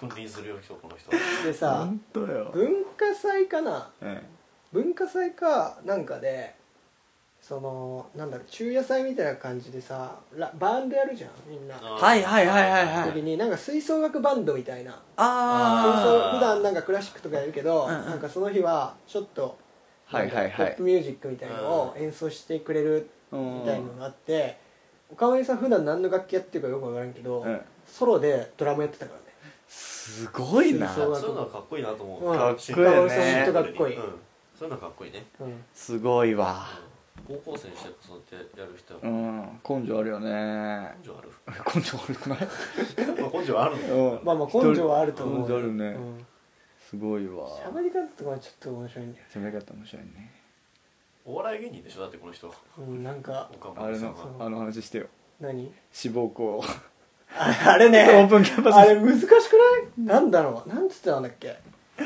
[0.00, 1.10] 君臨するよ人この人
[1.44, 3.90] でさ本当よ、文化祭かな？
[4.00, 4.22] うん。
[4.72, 6.54] 文化祭かなんかで
[7.50, 11.74] そのなんだろう昼夜祭みたいな感じでさラバンドやるじゃんみんな。
[11.74, 13.12] はいはいはいはいはい。
[13.12, 14.92] 時になんか吹奏楽バンドみたいな。
[14.92, 18.06] 吹あ奏普段なんかクラシックとかやるけど、うんうん。
[18.06, 19.58] なんかその日はちょっと
[20.04, 20.66] はいはいはい。
[20.68, 24.56] ポップミュージックみたいのを演奏してくれるうんみたいのがあって
[25.12, 27.60] 岡森さん普段何の楽器やってるかよく分からんけど、うん。
[27.84, 29.24] ソロでドラムやってたからね。
[29.66, 30.88] すごいな。
[30.88, 32.38] そういうのはかっこいいなと思う、うん。
[32.38, 32.76] かっこいい。
[32.76, 32.84] ね。
[32.84, 34.08] 岡森さん本当かっこいい、うん、そ
[34.60, 35.26] ういうのはかっこいいね。
[35.40, 36.89] うんすごいわ
[37.44, 40.94] 高校生にしてこそやってやる人はうん根性あるよね。
[40.98, 41.28] 根性ある。
[41.74, 42.38] 根性悪くない？
[43.20, 44.24] まあ根性はあるんだよ、うん。
[44.24, 45.84] まあまあ根性はあると思う根性あるね。
[45.86, 46.26] うん。
[46.88, 47.48] すごいわ。
[47.64, 50.32] 喋り方とかはちょっと面白いんだよ喋り方面白いね。
[51.24, 52.00] お笑い芸人でしょ？
[52.02, 52.52] だってこの人。
[52.78, 55.06] うんなんか岡あれのあの話してよ。
[55.40, 55.72] 何？
[55.92, 56.62] 志望校。
[57.32, 58.04] ああれね。
[58.22, 58.76] オープンキャンパス。
[58.76, 59.42] あれ難しくない？
[59.98, 60.68] なんだろう。
[60.68, 61.56] なんつってたんだっけ？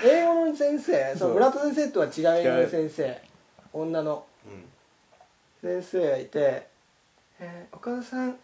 [0.04, 1.14] 英語の先生？
[1.16, 2.12] その村田先生とは違う
[2.46, 3.22] 英語の先生。
[3.72, 4.14] 女の。
[4.28, 4.33] うん
[5.64, 6.66] 先生がいて
[7.40, 8.36] 「えー岡田さん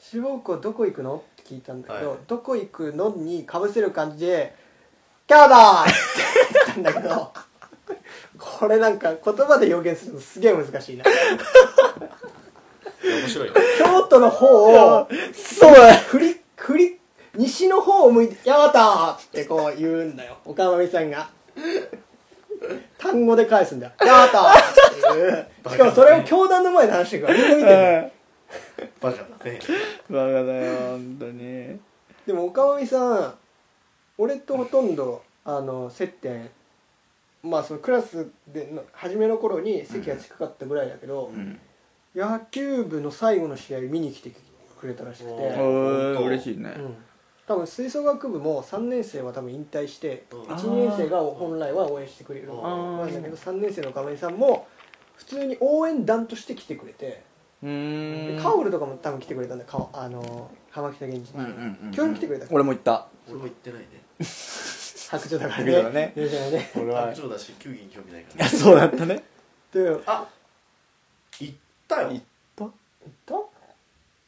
[0.00, 4.54] 志望校どこ行くの?」って聞いたんだけど「はいどこ行くの?」にかぶせる感じで
[5.28, 5.92] 「キャーだ!」って
[6.52, 7.32] 言ったんだけど
[8.38, 11.04] これなんか言葉で表現するのすげえ難しいな
[13.04, 14.46] 面白いよ京都の方
[15.00, 16.98] をそうだ振り振り
[17.34, 21.28] 西の方を向いて「やまた!」ってこう言うんだよ岡まみさんが
[22.98, 24.54] 単語で返すんだよ「やまた!」っ
[25.12, 25.46] ていう。
[25.70, 28.10] しかもそれを教団の前で話してるからみんな見てるの。
[29.00, 29.58] バカだね。
[30.10, 31.80] バカだよ本当に。
[32.26, 33.34] でも岡まみさん
[34.18, 36.48] 俺とほとんどあの接点。
[37.42, 41.58] まあそのクラスでの初めの頃に席が近かったぐらいだけど、うん。
[42.14, 44.30] 野球部の最後の試合見に来て
[44.80, 45.32] くれたらしくて、
[46.22, 46.74] 嬉しいね。
[46.76, 46.96] うん
[47.46, 50.42] 多分吹奏楽部も3年生は多分引退してうん。
[50.44, 54.66] 1年生が本来は応援してくれるなんだけど3年生の亀井さんも
[55.16, 57.22] 普通に応援団として来てくれて
[58.42, 59.70] カオルとかも多分来てくれたんだよ。
[59.70, 63.06] かあの浜北源氏今日来てくれた俺も行った。
[63.28, 63.86] 俺も言ってないね。
[64.24, 66.12] 白鳥だから白鳥だね。
[66.16, 66.70] ねね。
[66.76, 67.02] 俺は。
[67.14, 68.48] 白鳥だし球技に興味ないから。
[68.48, 69.22] そうだったね。
[69.72, 70.26] であ
[71.40, 71.54] 行っ
[71.88, 72.08] たよ。
[72.10, 72.20] 行っ
[72.56, 72.64] た？
[72.64, 72.72] 行っ
[73.26, 73.34] た？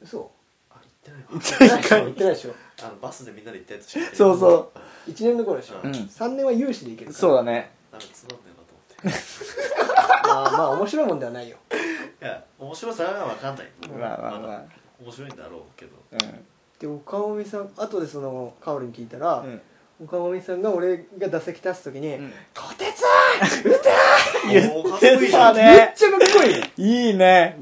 [0.03, 0.31] 嘘。
[0.71, 4.73] あ行ってない行ってないでしょあのバスでみんなで行ったやつしかそうそ
[5.09, 5.77] 1年の頃でしょ。
[5.83, 5.91] うん。
[5.93, 7.21] 3年は有志で行けるうから。
[7.21, 7.71] そうだね。
[7.93, 10.29] なんかつまんねえなと思って。
[10.29, 11.57] まあまあ面白いもんではないよ。
[12.21, 13.67] いや面白さは分かんない。
[13.99, 14.65] まあまあまあだ
[15.03, 15.93] 面白いんだろうけど。
[16.79, 19.47] で岡本さん後でそのカオルに聞いたら、うん。
[19.47, 19.61] うん
[19.99, 23.03] 岡本さんが俺が打席立つ時にうん「小鉄
[24.53, 25.55] 言おーかっこいいじゃん。
[25.55, 27.15] ためっねちゃかっこいい!」っいい。
[27.15, 27.59] ね。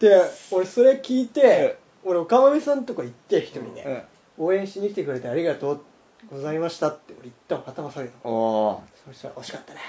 [0.00, 4.02] て俺それ聞いて俺岡本さんとこ行って一人で、うん
[4.38, 5.80] 応援しに来てくれてありがとう
[6.30, 8.34] ございましたって俺言ったの頭下げたの。
[8.34, 9.12] おー。
[9.12, 9.80] そしたら惜しかったね。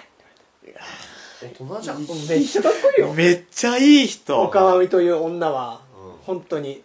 [1.41, 4.41] 大人じゃん、うん、めっちゃかっこいいよめっちゃいい人。
[4.41, 5.81] 岡本という女は
[6.25, 6.83] 本当に。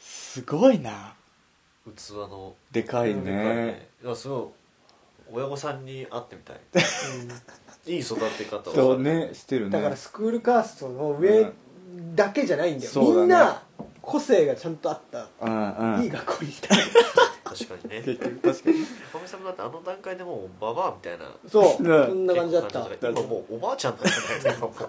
[0.00, 1.14] すごいな。
[1.84, 2.54] 器の。
[2.70, 3.88] でかいうんでかいねね。
[4.04, 4.52] いやすご
[5.30, 5.32] い。
[5.32, 6.60] 親御さんに会ってみたい。
[7.86, 7.92] うん。
[7.92, 8.74] いい育て方を。
[8.74, 9.70] そうねしてるね。
[9.70, 11.52] だからスクールカーストの上
[12.14, 13.20] だけじゃないんだよ、そうだね。
[13.22, 13.62] みんな
[14.06, 16.02] 個性がちゃんとあった、うんうん。
[16.04, 16.68] いい学校にいた。
[16.68, 18.02] 確かにね。
[18.04, 18.76] 結局確かに。
[19.12, 22.84] おかみさんもだってあの段階でもうババアみたいなそう、うんそんな感じだった。
[22.84, 24.86] 結構今もうおばあちゃんなんじゃないですかもうだ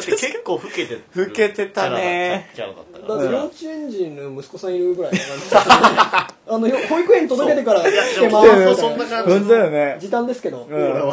[0.00, 1.02] って結構老けてる。
[1.14, 2.50] 老けてたね。
[2.54, 3.18] キャラだっただから。
[3.18, 8.46] って幼稚園児の息子さんいるぐらいの感じだったねあのよ保育園届けてから来てます。
[8.46, 9.96] そういやみたいなそんな感じ本当だよね。
[10.00, 11.12] 時短ですけど、うん。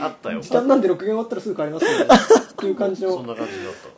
[0.00, 0.40] あったよ。
[0.40, 1.90] 時短なんで6限終わったらすぐ帰りますよ
[2.52, 3.97] っていう感じそんな感じだった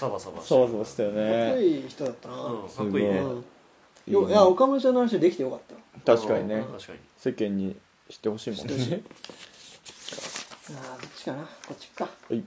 [0.00, 3.18] サバサバしてそうそうしたよっこねいい人だったな、うんかっこいいね。
[3.18, 3.44] うん。
[4.06, 5.60] よいや岡本ちゃんの話できてよかっ
[6.02, 6.16] た。
[6.16, 6.54] 確かにね。
[6.54, 6.98] うん確かに。
[7.18, 7.76] 世間に
[8.08, 8.72] 知ってほしいもんね。
[8.72, 8.88] あー
[11.02, 11.42] どっちかな。
[11.42, 12.08] こっちか。
[12.30, 12.42] はい。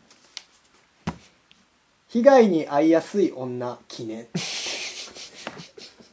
[2.08, 4.28] 被害に遭いやすい女記念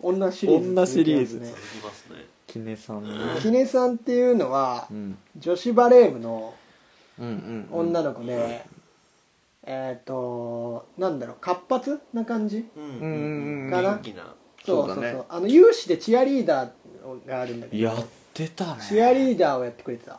[0.02, 1.38] 女シリーズ女シリーズ。
[1.38, 2.26] 続きますね。
[2.46, 3.04] キネさん。
[3.04, 3.10] ね
[3.40, 5.16] キネさんっていうのはうん。
[5.38, 6.52] 女子バレー部の
[7.18, 8.66] うんうん女の子で、
[9.72, 12.68] えっ、となんだろう活発な感じ？
[12.76, 13.68] うん。
[13.70, 13.90] かな？
[13.94, 14.34] 元気な。
[14.64, 14.94] そうそうそう。
[14.96, 15.22] そうだね。
[15.28, 17.82] あの有志でチアリーダーがあるんだけど。
[17.82, 18.04] やっ
[18.34, 18.82] てたね。
[18.88, 20.18] チアリーダーをやってくれてた。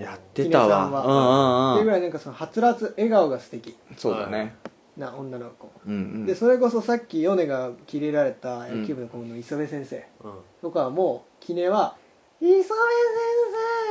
[0.00, 0.90] やってたわ。
[0.90, 1.74] は。
[1.74, 4.54] ていうぐらいなんかそのはつらつ笑顔が素敵そうだね。
[4.96, 6.26] な女の子、うんうん。
[6.26, 10.32] でそれこそさっき米がキレられた野球部の子の磯部先生うん。
[10.62, 11.96] とかはもうキネは
[12.40, 12.74] 「磯部先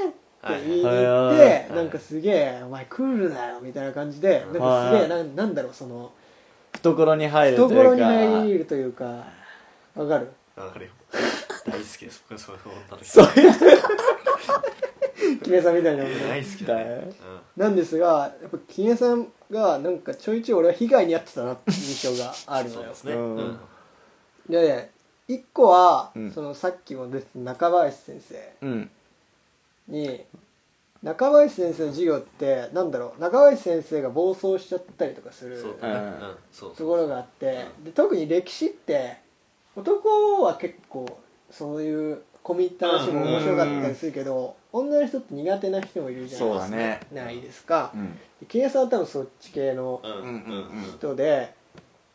[0.07, 0.13] 生!」
[0.45, 6.11] って言いに行ってはいなんかすげえ「お前クールだよ」みたいな感じでなんかすげはいえなんなんだろうその
[6.73, 7.75] 懐に入るというか。
[7.75, 9.03] 懐に入るというか
[9.95, 10.31] わかる？
[10.55, 10.91] わかるよ。
[11.65, 15.39] 大好きです僕そういう女の子そういう。
[15.43, 17.11] キネさんみたいな女大好きだね。
[17.57, 22.81] なんですがやっぱキネさんがなんかちょいちょい俺は被害に遭ってたなっていう印象があるのよ。
[22.81, 23.13] うんそうですね。
[23.13, 23.35] うん。
[23.37, 23.59] うん。
[24.47, 24.89] で
[25.27, 26.31] 一個は、うん。
[26.31, 28.53] そのさっきも出てた中林先生。
[28.61, 28.89] うん
[29.89, 30.25] に
[31.01, 36.01] 中林先生の授業ってなんだろう中林先生が暴走しちゃったりとかするそうだねうん。
[36.01, 36.75] うんそう。
[36.75, 39.17] ところがあってで特に歴史って
[39.75, 41.19] 男は結構
[41.49, 46.99] そういう込み入った話も面白かったりするけど女の人って苦手な人もいるじゃないそうだね。
[47.11, 47.91] ないですか。
[47.95, 48.17] うん。
[48.47, 50.11] ケイさんは多分そっち系のうん。
[50.11, 50.27] うんうん。
[50.27, 50.31] う
[50.81, 51.53] ん人で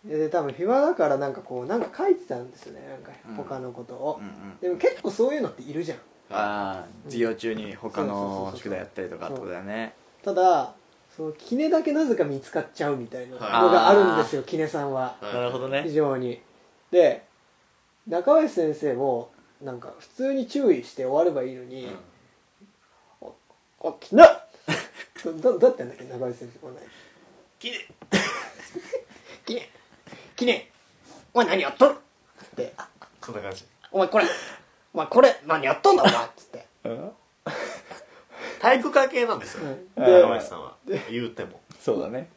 [0.05, 2.87] で多分暇だからなんかこうなんか書いてたんですよね。
[2.87, 4.21] なんかうん他のことを。
[4.21, 4.59] うんうん。
[4.61, 5.99] でも結構そういうのっているじゃん
[6.31, 9.95] ああ授業中に他の宿題やったりとかってことだよね。
[10.25, 10.75] ただ
[11.17, 13.51] そのキネだけなぜか見つかっちゃうみたいなのはい。
[13.73, 15.17] があるんですよキネさんは。
[15.21, 15.35] はい。
[15.35, 15.83] なるほどね。
[15.85, 16.41] 非常に。
[16.91, 17.25] で
[18.09, 19.31] 中林先生も
[19.63, 21.89] なんか普通に注意して終わればいいのに
[23.23, 23.27] 「あ
[23.89, 24.49] あきなっ!」
[25.25, 26.87] どどどうやってんだっけ中林先生これ何
[27.59, 27.81] きれい
[29.47, 29.71] きね
[30.37, 30.71] きね
[31.33, 31.95] お前何やっとる？
[31.95, 32.75] って。
[33.23, 33.65] そんな感じ。
[33.91, 34.25] お前これ
[34.95, 37.11] お前これ何やっとんだお前っつってうん。
[38.63, 39.65] 体育会系なんですよ
[39.97, 40.05] うん。
[40.05, 40.77] 中林さんは
[41.11, 41.61] 言うても。
[41.81, 42.31] そうだね。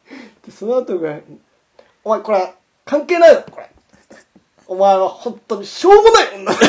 [0.44, 1.18] でその後が
[2.04, 2.54] 「お前これ
[2.84, 3.70] 関係ないだろこれ
[4.66, 6.66] お前は本当にしょうもない女だ立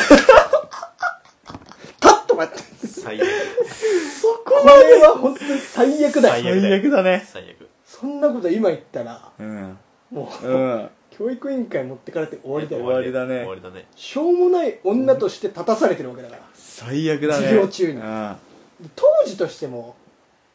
[2.24, 2.88] っと待って。
[2.88, 3.28] 最悪
[4.46, 6.44] これは本当に最悪だよ。
[6.44, 7.28] 最悪最悪だね。
[7.28, 7.70] 最悪。
[7.86, 9.78] そんなこと今言ったらうん。
[10.12, 12.86] もう、うん教育委員会持ってかれて終わりだよ。
[12.86, 13.40] 終わりだね。
[13.40, 13.86] 終わりだね。
[13.94, 17.44] しょうもない女として立たされてるわけだから、最悪だね。
[17.44, 18.00] 授業中に。
[18.00, 18.36] うん。
[18.80, 19.98] で当時としても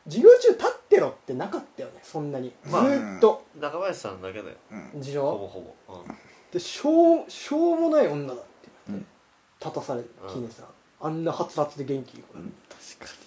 [0.06, 3.44] 授業中立ってろってなかったよねそんなに、まあずーっと。
[3.60, 4.56] 中林さんだけだよ。
[4.94, 5.94] でほぼほぼ。
[5.96, 6.16] うん。
[6.50, 8.44] でしょうしょうもない女だって
[8.88, 9.06] 言って、うん。
[9.60, 10.66] 立たされるうんキネさん。
[11.02, 12.54] あんなはつらつで元気いい子うん。
[12.70, 13.26] 確かに。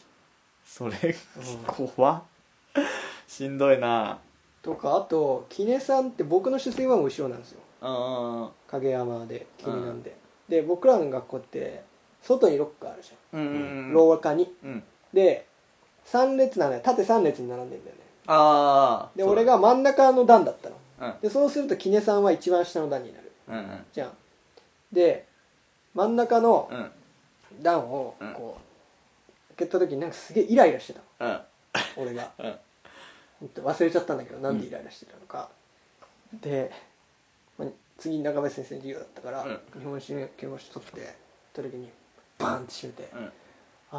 [0.65, 1.15] それ
[1.67, 2.23] 怖っ。
[3.27, 4.17] しんどいな
[4.61, 7.59] とかあとキネさんって僕の出生はも後ろなんですよ。
[7.81, 10.15] あ影山でキネなんで、
[10.49, 11.83] で僕らの学校って
[12.21, 13.51] 外にロッカーあるじゃん、うんう
[13.91, 14.53] ん廊下に。
[14.63, 14.83] うん。
[15.13, 15.45] で
[16.05, 16.81] 3列なんだよ。
[16.83, 18.01] 縦3列に並んでんだよね。
[18.27, 20.75] ああで俺が真ん中の段だったの。
[21.01, 21.13] うん。
[21.21, 23.31] でそうするとキネさんは一番下の段になる。
[23.49, 23.85] うんうん。
[23.93, 24.11] じゃん。
[24.91, 25.25] で
[25.93, 26.91] 真ん中のうん。
[27.61, 28.33] 段をうん。
[28.33, 31.31] こう開けた時になんかすげえイライラしてたの。
[31.31, 31.39] うん。
[32.03, 32.31] 俺が
[33.43, 35.49] 忘れちゃったんだけどなんでイライラしてたのか、
[36.41, 36.71] で、
[37.57, 37.67] まあ
[37.97, 39.81] 次中林先生の授業だったから、うん。
[39.81, 41.11] 日本史の教科書取って取っ
[41.53, 41.89] た時に
[42.37, 43.25] バーンって閉めて、うん。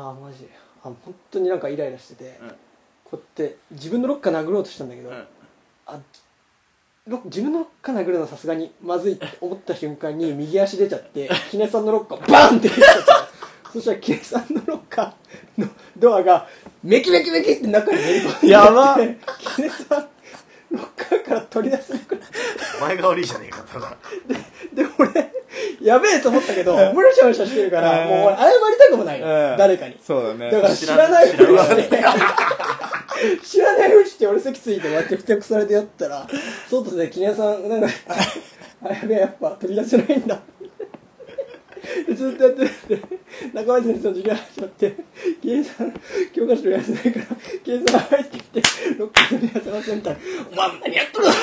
[0.00, 0.48] ああマジ。
[0.82, 2.48] あ本当になんかイライラしてて、うん。
[2.48, 2.54] こ
[3.12, 5.26] うやって自分のロッカー殴ろうとしたんだけど、うん。
[5.86, 6.00] あ
[7.08, 13.27] ロ自分のロッカー殴るのはさすがにまずいって思った瞬間に右足出ちゃって キネさんのロッカーバーンって蹴っちゃった
[13.72, 16.46] そしたらキネさんのロッカーのドアが
[16.82, 18.96] メキメキメキって中にめり込んでやば。
[19.56, 20.08] キネさん
[20.70, 22.36] ロッカーから取り出せなくなって
[22.78, 23.96] お前が悪いじゃねえかただ。
[24.74, 25.32] で俺
[25.80, 29.26] やべえと思ったけどムラシャムラシャしてるからうんもう俺謝りたくもないの。
[29.26, 29.96] うん誰かに。
[30.02, 30.50] そうだね。
[30.50, 32.02] だから知らないふりして
[33.44, 36.26] 知らないふりして俺席ついて薬着されてやったら
[36.70, 37.88] 外で杵屋さんなんか
[38.82, 40.38] あやべえやっぱ取り出せないんだ。
[40.57, 40.57] で
[42.14, 43.02] ずっとやってて
[43.52, 44.96] 中林先生の授業始まって
[45.42, 45.92] 「杵屋さん
[46.32, 47.26] 教科書やってないから
[47.64, 48.62] 杵屋さん入ってきて
[48.98, 50.20] ロッカー取り出せません」みたいな
[50.50, 51.32] 「お前何やっとるの?」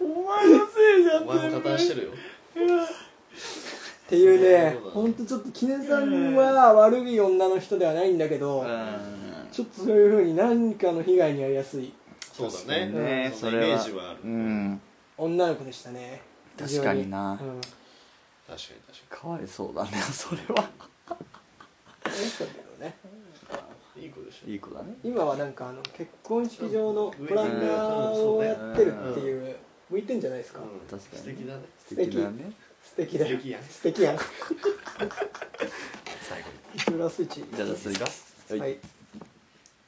[0.00, 2.12] お前のせいじゃんお前も加担してるよ。
[4.08, 9.18] っていうねそうだほんとちょっと杵屋さんは悪い女の人ではないんだけど、うん。
[9.52, 11.92] ちょっとそういうふうに何かの被害に遭いやすい。
[12.32, 12.86] そうだね。
[12.86, 13.52] ねそん。
[13.52, 13.78] なイメそれは。
[13.78, 14.20] ージはある。
[14.24, 14.80] うん。
[15.18, 16.22] 女の子でしたね。
[16.58, 17.32] 確かにな。
[17.32, 17.60] うん
[18.48, 20.70] 確かに確かかわいそうだね それは。
[22.04, 22.96] 楽しかったけどね
[23.94, 24.50] にいい子でしょ。
[24.50, 24.94] いい子だね。
[25.04, 29.56] 今はなんかあの結婚式場のプランナーをやってるっていう
[29.90, 30.80] 向いてんじゃないですか、うん。
[30.88, 31.62] 確かに素敵だね。
[31.86, 32.52] 素敵だね。
[32.84, 33.18] 素敵。
[33.18, 33.28] だ。
[33.28, 34.18] よ素敵やん素敵やん。
[36.22, 36.78] 最後に。
[36.80, 37.44] フラスイッチ？
[37.54, 38.08] じゃあ次は
[38.60, 38.72] はい。
[38.72, 38.78] い。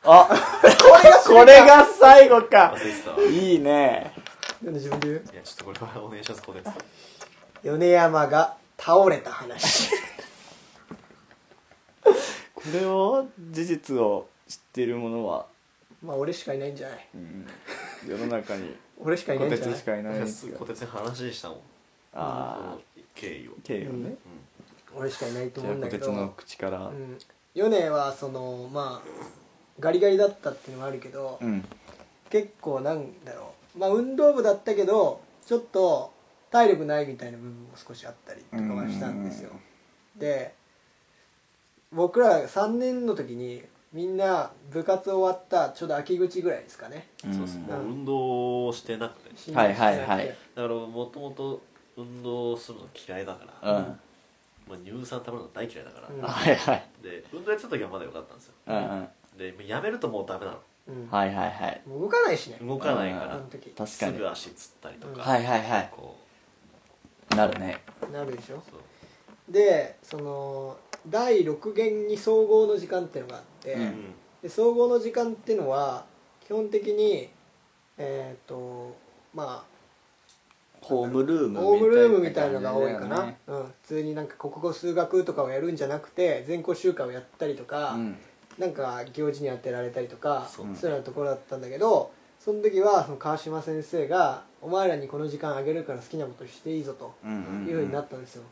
[0.03, 0.29] あ
[1.27, 2.75] これが最後か。
[2.77, 3.23] 忘れてたわ。
[3.23, 4.13] いいね。
[4.63, 5.25] なんで自分で言う？
[5.33, 6.61] いやちょっとこれはお願いしますこれ
[7.63, 9.91] 米山が倒れた話。
[12.55, 15.47] これを事実を知っている者は、
[16.03, 17.09] まあ俺しかいないんじゃない？
[17.15, 17.47] うん、
[18.07, 19.75] 世の中に俺しかいない小んじゃない？
[19.75, 21.63] 鉄しかいないんです小が鉄に話したもんあ
[22.15, 22.79] あ
[23.15, 23.53] 経緯を。
[23.65, 24.15] 経緯をね、
[24.95, 26.07] 俺しかいないとじゃあ思うんだけど。
[26.07, 26.87] 小鉄の口から。
[26.87, 27.19] うん。
[27.55, 29.09] 米はそのまあ
[29.79, 31.65] ガリガリだったっていうのもあるけど、うん。
[32.29, 33.79] 結構なんだろう。
[33.79, 36.13] まあ運動部だったけどちょっと
[36.51, 39.51] 体力ないみたいな部分も少しあったりとかはしたんですよ。
[40.17, 40.55] で
[41.93, 47.09] 僕ら3年の時にみんな部活終わったちょうど秋口ぐらいですかね。
[47.25, 47.33] うん。
[47.33, 49.53] そうですもう運動をしてなくて。
[49.53, 50.29] はいはいはい。
[50.29, 51.61] だからもともと
[51.97, 54.01] 運動するの嫌いだから、うん。
[54.69, 56.23] まあ、乳酸食べるの大嫌いだから、うん。
[56.23, 56.85] はいはい。
[57.03, 58.55] で運動やってた時はまだ良かったんですよ。
[58.69, 59.09] うんうん。
[59.37, 60.59] でやめるともうダメなの。
[60.89, 61.09] うん。
[61.11, 61.83] はいはいはい。
[61.85, 62.59] もう動かないしね。
[62.63, 63.35] 動かないから。
[63.35, 63.71] あの時。
[63.71, 65.89] 確かすにぐ足つったりとか、はいはいはい。
[65.91, 66.17] こ
[67.37, 67.81] なるね。
[68.13, 68.63] なるでしょ？
[69.49, 70.77] でその
[71.09, 73.83] 第6限に総合の時間っていうのがあって、うん。
[73.83, 76.07] うんで総合の時間っていうのは
[76.47, 77.29] 基本的に
[77.99, 78.97] えっ、と
[79.35, 79.71] まあ
[80.81, 88.17] ホームルームホームルームみたいのが多いかな、ねうん、普通になんか国語数学とかをやるんじゃなくて全校集会をやったりとか、うん。
[88.59, 92.11] なんか行事に当てられたりとかそういうようなところだったんだけど
[92.43, 98.45] その時はその川島先生が「お前らにこの時間あげるから好きなことしていいぞ」とうんいうふうになったんですよ。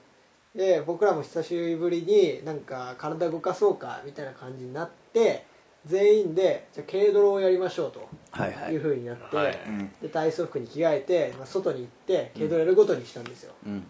[0.55, 5.47] で僕らも久しぶりになんか体動かそうかみたいな感じになって
[5.87, 8.75] 全員でじゃあ軽泥をやりましょうとはいはい。
[8.75, 9.59] いうふうになって、はい。
[9.67, 13.87] うんで体操服に着替えて、まあ、外に行って軽泥やることにしたんですよ、うん。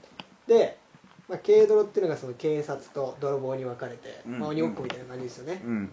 [0.47, 0.77] で、
[1.29, 4.39] まあ、軽泥っていうのがその警察と泥棒に分かれて、うん。
[4.39, 5.91] まあ、鬼ごっこみたいな感じですよね、うん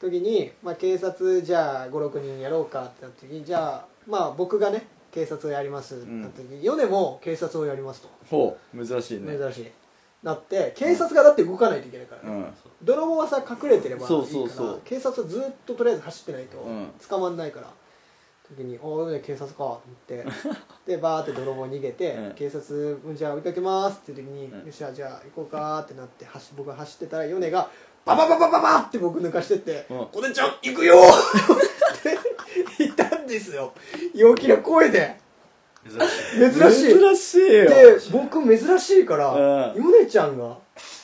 [0.00, 4.86] 時に、まあ、警察じゃあ56人やろうかってなった時にじゃあまあ僕がね
[5.16, 8.10] 警察をやりますってなった時に、米も警察をやりますと。
[8.28, 9.38] ほう珍しいね。
[9.38, 9.70] 珍しい。
[10.22, 12.46] なって警察がだって動かないといけないから、うん。
[12.82, 14.80] 泥棒はさ隠れてればいいからそうそうそう。
[14.84, 16.90] 警察はずっととりあえず走ってないとうん。
[17.08, 17.72] 捕まんないから、
[18.48, 20.26] 時に「おお警察か」と思って。
[20.86, 22.32] でバーって泥棒逃げて、うん。
[22.34, 24.58] 警察うんじゃあ追いかけますって時に、うん。
[24.58, 27.70] よっしゃじゃあ行こうかってなって走僕が走ってたら米が
[28.06, 32.16] ババババババって僕抜かしてってうん「こてちゃん行くよ!」って
[32.78, 33.72] 言ったんですよ。
[34.14, 35.16] 陽気な声で。
[35.84, 36.02] 珍し
[36.36, 36.60] い。
[36.60, 36.98] 珍しい。
[36.98, 37.68] 珍しいよ。
[37.68, 39.82] で僕珍しいからうん。
[39.82, 40.56] ヨネちゃんが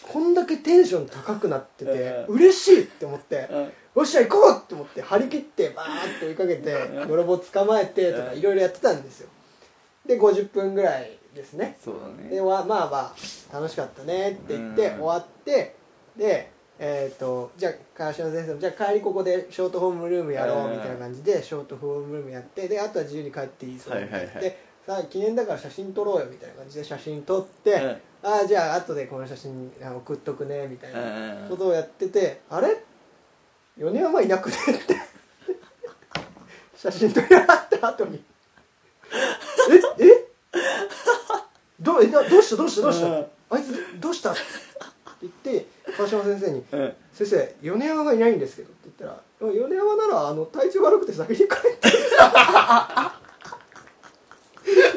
[0.09, 3.63] こんだけテンション高くなっててう嬉しいって思ってうん。
[3.63, 3.73] よ
[4.03, 6.73] っしゃ行こうって思って張り切ってバーって追いかけて
[7.09, 8.39] 泥棒捕まえてとかうん。
[8.39, 9.29] いろいろやってたんですよ。
[10.07, 11.77] で50分ぐらいですね。
[11.85, 14.95] そうだでねわまあまあ楽しかったねって言ってうん。
[15.01, 15.75] 終わって
[16.17, 23.91] でえっ、とじゃあ川島先生もじゃあ帰りここでショートホームルームやろううんみたいな感じでショートホームルームやってであとは自由に帰っていいぞ。
[23.91, 28.29] はいでさあ記念だから写真撮ろうよみたいな感じで写真撮って、うん。
[28.29, 32.83] ああじゃあ後でこの写真あ送っとくねみたいなうんことをやっててあれ？
[33.79, 34.57] 米山いなくね？
[34.57, 34.97] って。
[36.75, 38.25] 写真撮り終わった後に。
[40.01, 40.05] え？
[40.05, 40.29] え？
[41.79, 42.57] どうえなどうした？
[42.57, 42.83] どうした？
[42.83, 43.27] どうした、うん。
[43.51, 44.35] あいつどうした？
[45.23, 45.67] 言って
[45.97, 51.89] 川島先生にうん「先生米山がいないんですけど」って言ったら「米山ならあの体調悪くて先に帰って」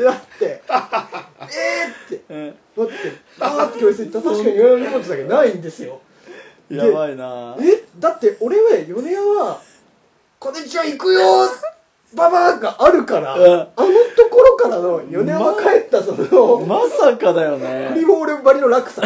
[0.04, 6.02] だって「えー!」ってうん待ってバーって教室行ったら確かに米山の荷物だけないんですよ。
[6.70, 7.56] やばいな。
[7.60, 9.62] えだって俺は米山
[10.40, 11.22] 「こてちゃん行くよ
[12.14, 13.68] ババアがあるから、うんあの
[14.16, 17.94] ところからの米山帰ったその、まさかだよね。
[18.08, 19.02] ボールばりの落差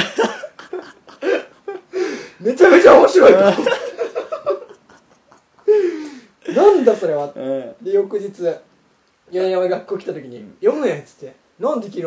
[2.40, 3.40] めちゃめちゃ面白いと
[6.54, 7.32] なんだそれは。
[7.36, 7.76] うん。
[7.82, 8.32] で翌日
[9.32, 12.06] 米山学校来た時に「読むね」っつって「なんで昨日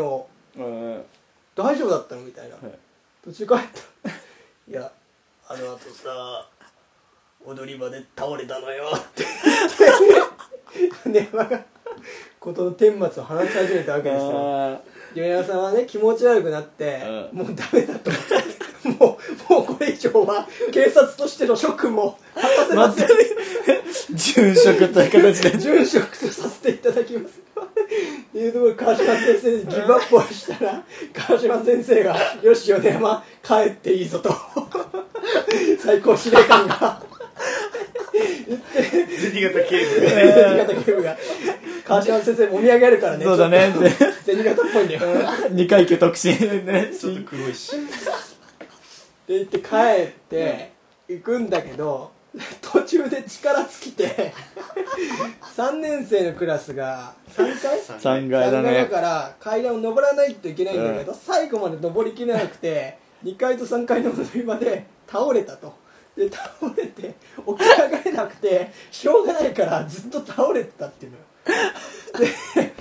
[0.57, 1.05] うん
[1.55, 2.78] 大丈夫だったの?」みたいな、はい。
[3.24, 3.59] 途中帰っ
[4.03, 4.11] た
[4.68, 4.91] 「いや
[5.47, 6.49] あの後さ
[7.45, 9.24] 踊り場で倒れたのよ」って。
[11.05, 11.64] 米山が
[12.41, 14.30] 事の顛末を話し始めたわけですよ。
[14.35, 14.80] あ
[15.14, 17.03] 米山さんはね気持ち悪くなって、
[17.33, 18.11] うもうダメだと
[18.85, 19.18] も
[19.49, 23.09] うもうこれ以上は警察としての職務を果たせーません。
[24.14, 25.51] 殉職という形で。
[25.57, 27.41] 殉職とさせていただきます。
[27.41, 34.35] っていうところで川島先生にギブアップをしたら川島先生が「よし米山帰っていいぞ」と。
[35.78, 37.03] 最高司令官が。
[38.12, 41.16] 銭形警部銭形警部が。
[41.85, 43.24] 川島先生もみ上げるからね。
[43.24, 43.72] そうだね。
[44.24, 45.01] 銭形っぽいんだよ。
[45.51, 46.33] 二階級特進
[46.64, 46.93] ね。
[46.99, 47.72] ちょっと黒いし
[49.41, 49.76] って言って帰
[50.11, 50.72] って
[51.09, 52.12] 行くんだけど
[52.61, 54.33] 途中で力尽きて
[55.57, 65.80] 3年生のクラスが3階3階だ3階だねから階段を登らないといけないんだけど、最後まで登りきれなくて2階と3階の踊り場で倒れたと。
[66.16, 71.24] で倒れて起き上がれなくてしょうがないからずっと倒れてたっていうのよ。
[72.55, 72.72] で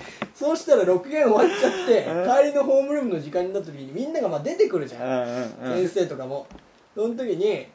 [0.42, 2.04] そうしたら6限終わっちゃって
[2.44, 5.50] 帰りのホームルームの時間になった時にみんながまあ出てくるじゃん。
[5.62, 6.48] 先生とかも。
[6.96, 7.68] その時に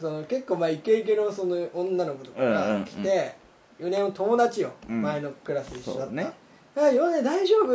[0.00, 3.34] その結構まあイケイケのその女の子とかが来て、
[3.80, 5.02] 4年の友達よ、うん。
[5.02, 6.14] 前のクラス一緒だった。
[6.14, 6.32] ね
[6.76, 7.72] 「あ4年大丈夫?」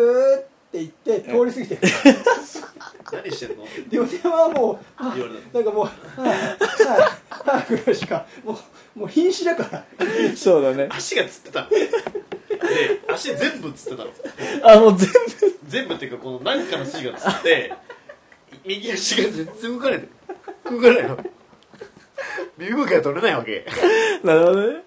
[0.67, 1.79] って言って通り過ぎて
[3.11, 3.63] 何してんの？
[3.63, 8.59] で4年はもうあ言われなんかもう「はあはあはあ」ぐらいしかも
[8.95, 9.85] うもう瀕死だから。
[10.35, 10.89] そうだね。
[10.91, 11.63] 足がつってた。
[11.63, 11.89] ので
[13.07, 14.11] 足全部つってたの。
[14.63, 15.09] あもう全
[15.67, 17.73] 全部っていうかこの何かの筋がつって
[18.65, 20.07] 右足が全然動かない。
[20.69, 21.17] 動かないの。
[22.57, 23.65] 身動きが取れないわけ。
[24.21, 24.83] 部なるほどね。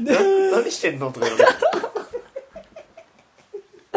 [0.00, 1.10] な何してんの？
[1.10, 1.52] とか言われて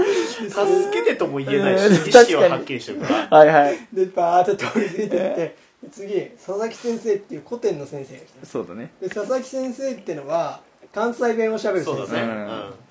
[0.03, 0.53] 助
[0.93, 3.37] けてとも言えないしうん意識ははっきりしてるから。
[3.37, 3.77] はいはい。
[3.93, 5.55] でバーって通り過ぎてって
[5.91, 8.45] 次佐々木先生っていう古典の先生が来た。
[8.45, 8.91] そうだね。
[9.01, 10.61] で佐々木先生ってのは
[10.93, 12.05] 関西弁をしゃべる先生。
[12.05, 12.27] そうだね、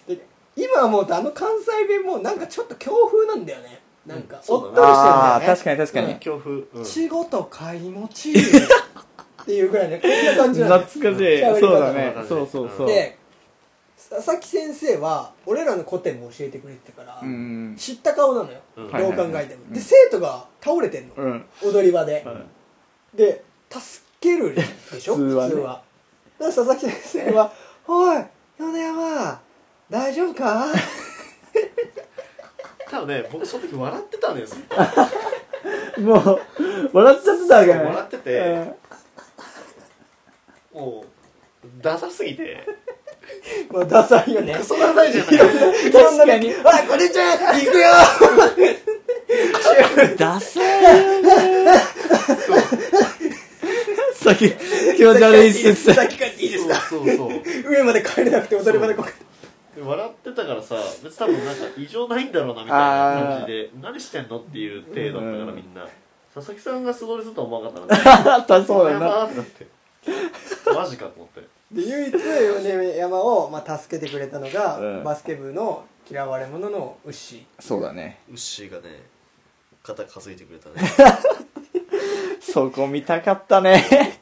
[0.09, 0.15] ううん。
[0.15, 0.25] んで
[0.57, 3.81] 今思うとあの関西弁もなんかちょっと強風なんだよね。
[4.07, 6.85] なんか、おっとりしてるんだよああね確かに確かに、強風、うん。
[6.85, 8.35] 仕事買い持ちっ
[9.45, 11.25] ていうぐらいねこんな感じなん懐かしい。
[11.27, 12.15] 喋り方そうだね。
[12.27, 12.87] そうそうそう。
[12.87, 13.19] で
[14.11, 18.91] 佐々木先生は俺らの古典も教えてくれてたから、うん知った顔なのよ、うん。
[18.91, 21.45] どう考えても、はいはいはいで生徒が倒れてんの、うん。
[21.63, 22.27] 踊り場で、
[23.15, 24.63] で助けるで
[25.01, 25.15] しょ？
[25.15, 25.55] 普通はね。
[25.55, 25.81] だか
[26.41, 27.53] ら佐々木先生は
[27.87, 28.25] 「おい
[28.59, 29.41] 米山
[29.89, 30.67] 大丈夫か?
[32.91, 34.57] 多分ね僕その時笑ってたんです。
[36.01, 36.41] もう
[36.93, 37.79] 笑っちゃってたわけね。
[37.81, 38.65] 笑ってて
[40.73, 41.05] も
[41.63, 42.67] うダサすぎて」
[43.71, 44.55] まあダサいよね。
[44.55, 45.39] クソダサいじゃない。
[45.93, 46.55] 確かに「おい
[46.89, 47.89] これちゃん行くよ!
[50.19, 50.63] ダサい
[51.05, 51.83] よね。
[54.15, 54.51] さっき
[54.97, 55.69] 気持ち悪いっす。
[55.91, 56.75] って先帰っていいですか?
[56.77, 57.31] そうそうそう」
[57.71, 59.05] 上まで帰れなくて踊り場でこ
[59.77, 65.87] で笑ってたからさ別に多分なんか異常ないんだろうなみたいな感じで何してんのっていう程度だったからみんな。
[66.33, 69.67] 佐々木さんが素通りするとは思わなかったな あったそうだやばーってなって。
[70.73, 75.05] マジかと思ってで唯一米山を、まあ、助けてくれたのが、うん。
[75.05, 78.21] バスケ部の嫌われ者のウッシそうだね。
[78.29, 79.03] ウッシーがね
[79.83, 80.89] 肩担いでくれたね。
[82.41, 84.21] そこ見たかったね。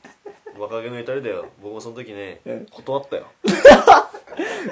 [0.59, 1.47] 若気の至りだよ。
[1.63, 2.67] 僕もその時ねうん。
[2.67, 3.27] 断ったよ。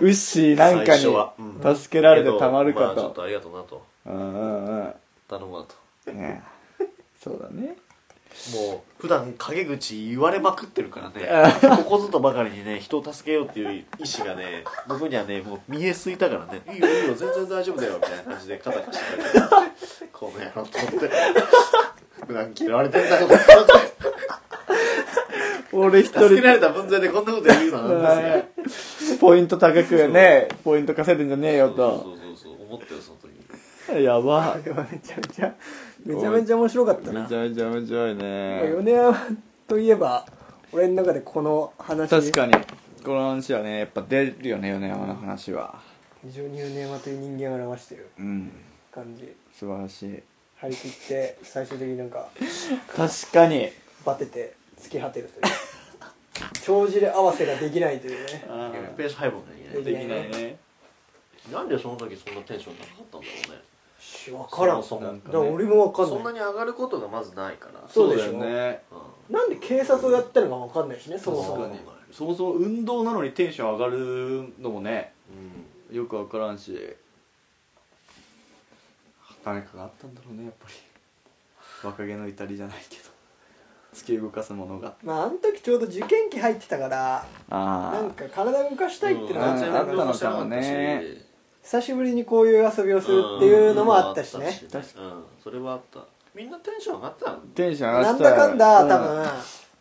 [0.01, 1.33] ウッシーなんか最初は。
[1.39, 1.61] うん。
[1.61, 2.95] に助けられてたまるかと。
[2.95, 3.83] けどまあちょっとありがとうなと。
[4.07, 4.95] うんうんうん。
[5.29, 5.65] 頼むわ
[6.05, 6.13] と。
[6.13, 6.43] ね
[7.23, 7.77] そうだね
[8.53, 11.53] もう普段陰口言われまくってるからね。
[11.77, 19.39] ここぞとばかりにね人を助けようっていう意志がね僕にはねもう見えすいたからね「いいよいいよ全然大丈夫だよ」みたいな感じで肩貸してくれて。
[20.13, 21.11] この野郎と思って
[22.27, 23.45] 普段嫌われてんだと思って。
[25.73, 26.21] 俺一人。
[26.29, 28.23] 助けられた分際でこんなこと言うのはなん
[28.65, 33.13] ですよポイント高くねポイント稼いでんじゃねえよそうとそうそうそう思ったよそ
[34.03, 34.53] やば。
[34.53, 35.55] あれはめちゃめちゃ
[36.05, 37.23] めちゃめちゃ面白かったな。
[37.23, 38.75] めちゃめちゃ面白いね。
[38.83, 39.17] 米山
[39.69, 40.27] といえば
[40.73, 42.11] 俺の中でこの話。
[42.11, 42.53] 確かに。
[43.05, 45.79] この話はねやっぱ出るよね米山の話は。
[46.25, 48.53] 非常に米山という人間を表してるうん。
[48.93, 49.35] 感じ。
[49.53, 50.23] 素晴らしい。
[50.57, 52.29] 張り切って最終的になんか
[52.95, 53.71] 確かに。
[54.05, 55.53] バテて突き果てるという。
[56.63, 58.45] 帳尻合わせができないというね。
[58.97, 59.81] ペース配分がい。
[59.81, 59.93] いね。
[59.93, 60.57] できないね。
[61.53, 63.63] なんでその時そんなテンション高かったんだろうね。
[63.73, 63.76] し
[64.31, 64.83] 分からん。
[64.83, 66.17] そもそもだから俺も分かんない。
[66.17, 67.81] そんなに上がることがまずないから。
[67.89, 68.83] そうでしょだよね。
[69.31, 71.65] うなんで警察をやってるのか分かんないしねそもそも。
[71.65, 71.81] 確かに。
[72.13, 75.13] そもそも運動なのにテンション上がるのもね
[75.93, 76.97] んよくわからんし
[79.45, 80.75] 誰かがあったんだろうねやっぱり。
[81.83, 83.03] 若気の至りじゃないけど。
[83.95, 84.95] 突き動かすものが。
[85.03, 91.03] まああの時ちょうど受験期入ってたからあなんか体を動かしたいっていうのがあうんったのかなあったのかもね
[91.67, 94.47] 久しぶりにこういう遊びをするっていうのもあったしね。
[94.73, 95.99] うんうんそれはあった。
[96.33, 97.39] みんなテンション上がったの？
[97.57, 98.89] テンション上がなんってただかんだうん。
[98.89, 99.27] 多分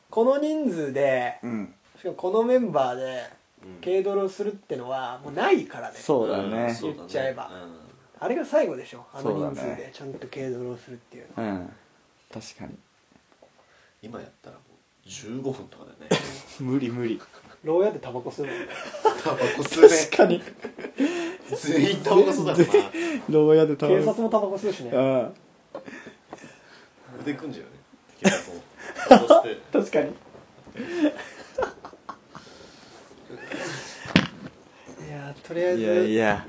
[0.09, 1.73] この人数でうん。
[1.99, 3.23] しかもこのメンバーで
[3.63, 3.81] うん。
[3.83, 5.97] 軽泥するってのはもうないからね。
[5.99, 6.75] そうだんね。
[6.81, 7.51] 言っちゃえば。
[7.53, 7.77] うん。
[8.19, 9.05] あれが最後でしょ？
[9.13, 11.43] あの人数でちゃんと軽泥をするっていうの。
[11.43, 11.73] うん。
[12.33, 12.75] 確かに。
[14.01, 14.61] 今やったらも
[15.05, 16.17] う15分とかだよね。
[16.59, 17.21] 無理無理。
[17.63, 18.67] 牢屋でタバコ吸うもんね。
[19.23, 19.89] タバコ吸うね。
[20.09, 20.41] 確かに
[21.53, 22.63] 全員タバコ吸うだな。
[23.29, 24.91] 牢屋でタバコ警察もタバコ吸うしね。
[24.91, 25.33] うん
[27.21, 27.77] 腕組んじゃうよね。
[28.21, 28.61] 警察も。
[29.71, 30.09] 確かに。
[35.07, 36.45] いやーとりあえいやいずや。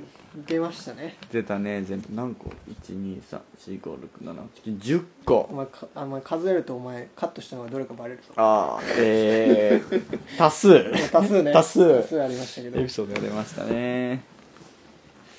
[0.46, 1.16] 出ましたね。
[1.32, 2.08] 出たね全部。
[2.14, 2.50] 何個
[2.86, 5.48] ?123456710 個。
[5.50, 8.24] お前かあま数えるとお前カットしたのがどれかバレるぞ。
[8.36, 11.10] ああえー、 多数。
[11.10, 11.52] 多数ね。
[11.52, 12.02] 多数。
[12.02, 12.78] 多数ありましたけど。
[12.80, 14.35] エピソードが出ましたね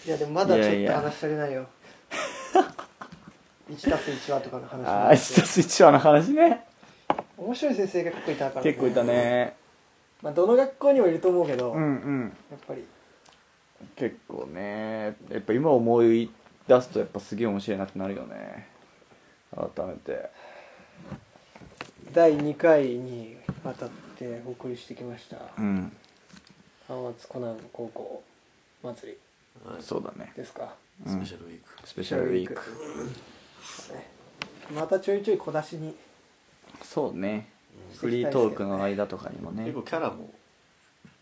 [0.07, 0.93] いやでもまだちょっいやいや。
[0.93, 1.67] と話し足りないよ。
[3.69, 6.65] 1たす1はとかの話ああ1たす1話の話ね。
[7.37, 9.57] 面白い先生が結構いたから、結構いたね。
[10.21, 12.37] まあどの学校にもいると思うけど、うんうん。
[12.49, 12.85] やっぱり。
[13.97, 15.17] 結構ね。
[15.29, 16.31] やっぱ今思い
[16.69, 18.69] 出すとやっぱすげえ面白いなってなるよね。
[19.53, 20.29] 改めて。
[22.13, 25.35] 第2回にわたってお送りしてきました。
[25.57, 25.91] うん。
[26.87, 28.23] 浜松コナン高校
[28.81, 29.09] 祭り。
[29.09, 29.26] はい
[29.79, 30.33] そうだね。
[30.35, 30.73] ですか。
[31.05, 31.13] うん。
[31.13, 31.87] スペシャルウィーク。
[31.87, 32.53] スペシャルウィーク。
[33.93, 34.09] ね。
[34.73, 35.95] またちょいちょい小出しに。
[36.81, 37.49] そうね。
[37.91, 37.97] うん。
[37.97, 39.63] フリートークの間とかにもね。
[39.63, 40.29] 結構キャラも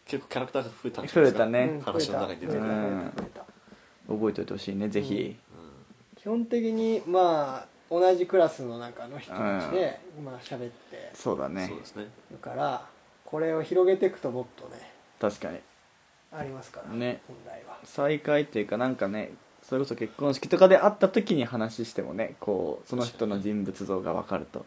[0.06, 1.64] 結構キャラクターが増えたんじゃ増ないですかえたね。
[1.66, 2.60] うん話の中に出てる。
[2.62, 3.46] 増えた増えた増えた。
[4.08, 5.36] 覚えておいてほしいねぜひ。
[6.16, 11.64] 基本的にまあ同じクラスの中の人たちで今喋ってそうだね。
[11.64, 12.08] うんそうですね。
[12.32, 12.86] るから
[13.26, 14.92] これを広げていくともっとね。
[15.20, 15.60] 確かに
[16.38, 17.22] ありますからね。
[17.28, 17.78] 本来は。
[17.84, 19.32] 再会っていうかなんかね
[19.64, 24.66] それこそ結婚式とかで会った時に話してもねこうその人の人物像が分かると。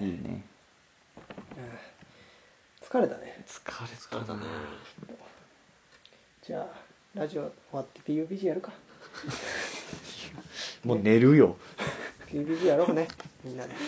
[0.00, 0.44] いいね。
[2.82, 3.44] 疲れたね。
[3.46, 4.40] 疲れ疲れたね
[6.42, 6.66] じゃあ
[7.14, 8.72] ラジオ終わって PUBG やるか。
[10.84, 11.56] もう寝るよ。
[12.26, 13.06] PUBG やろうね
[13.44, 13.74] みんなで。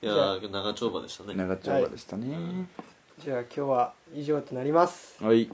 [0.00, 1.34] いやー長丁場でしたね。
[1.34, 2.68] 長丁場でしたね
[3.19, 5.49] じゃあ今日は以上となりますはい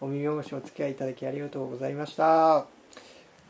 [0.00, 2.66] お耳汚しお付き合いいただきありがとうございました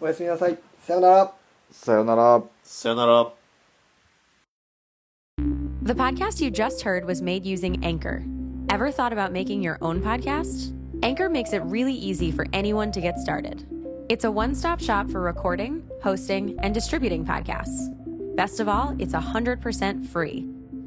[0.01, 1.33] おやすみなさいさようなら
[1.71, 3.33] さよならさよなら
[5.83, 8.23] The podcast you just heard was made using Anchor.
[8.69, 10.75] Ever thought about making your own podcast?
[11.03, 13.67] Anchor makes it really easy for anyone to get started.
[14.11, 17.89] It's a one stop shop for recording, hosting, and distributing podcasts.
[18.37, 20.47] Best of all, it's 100% free.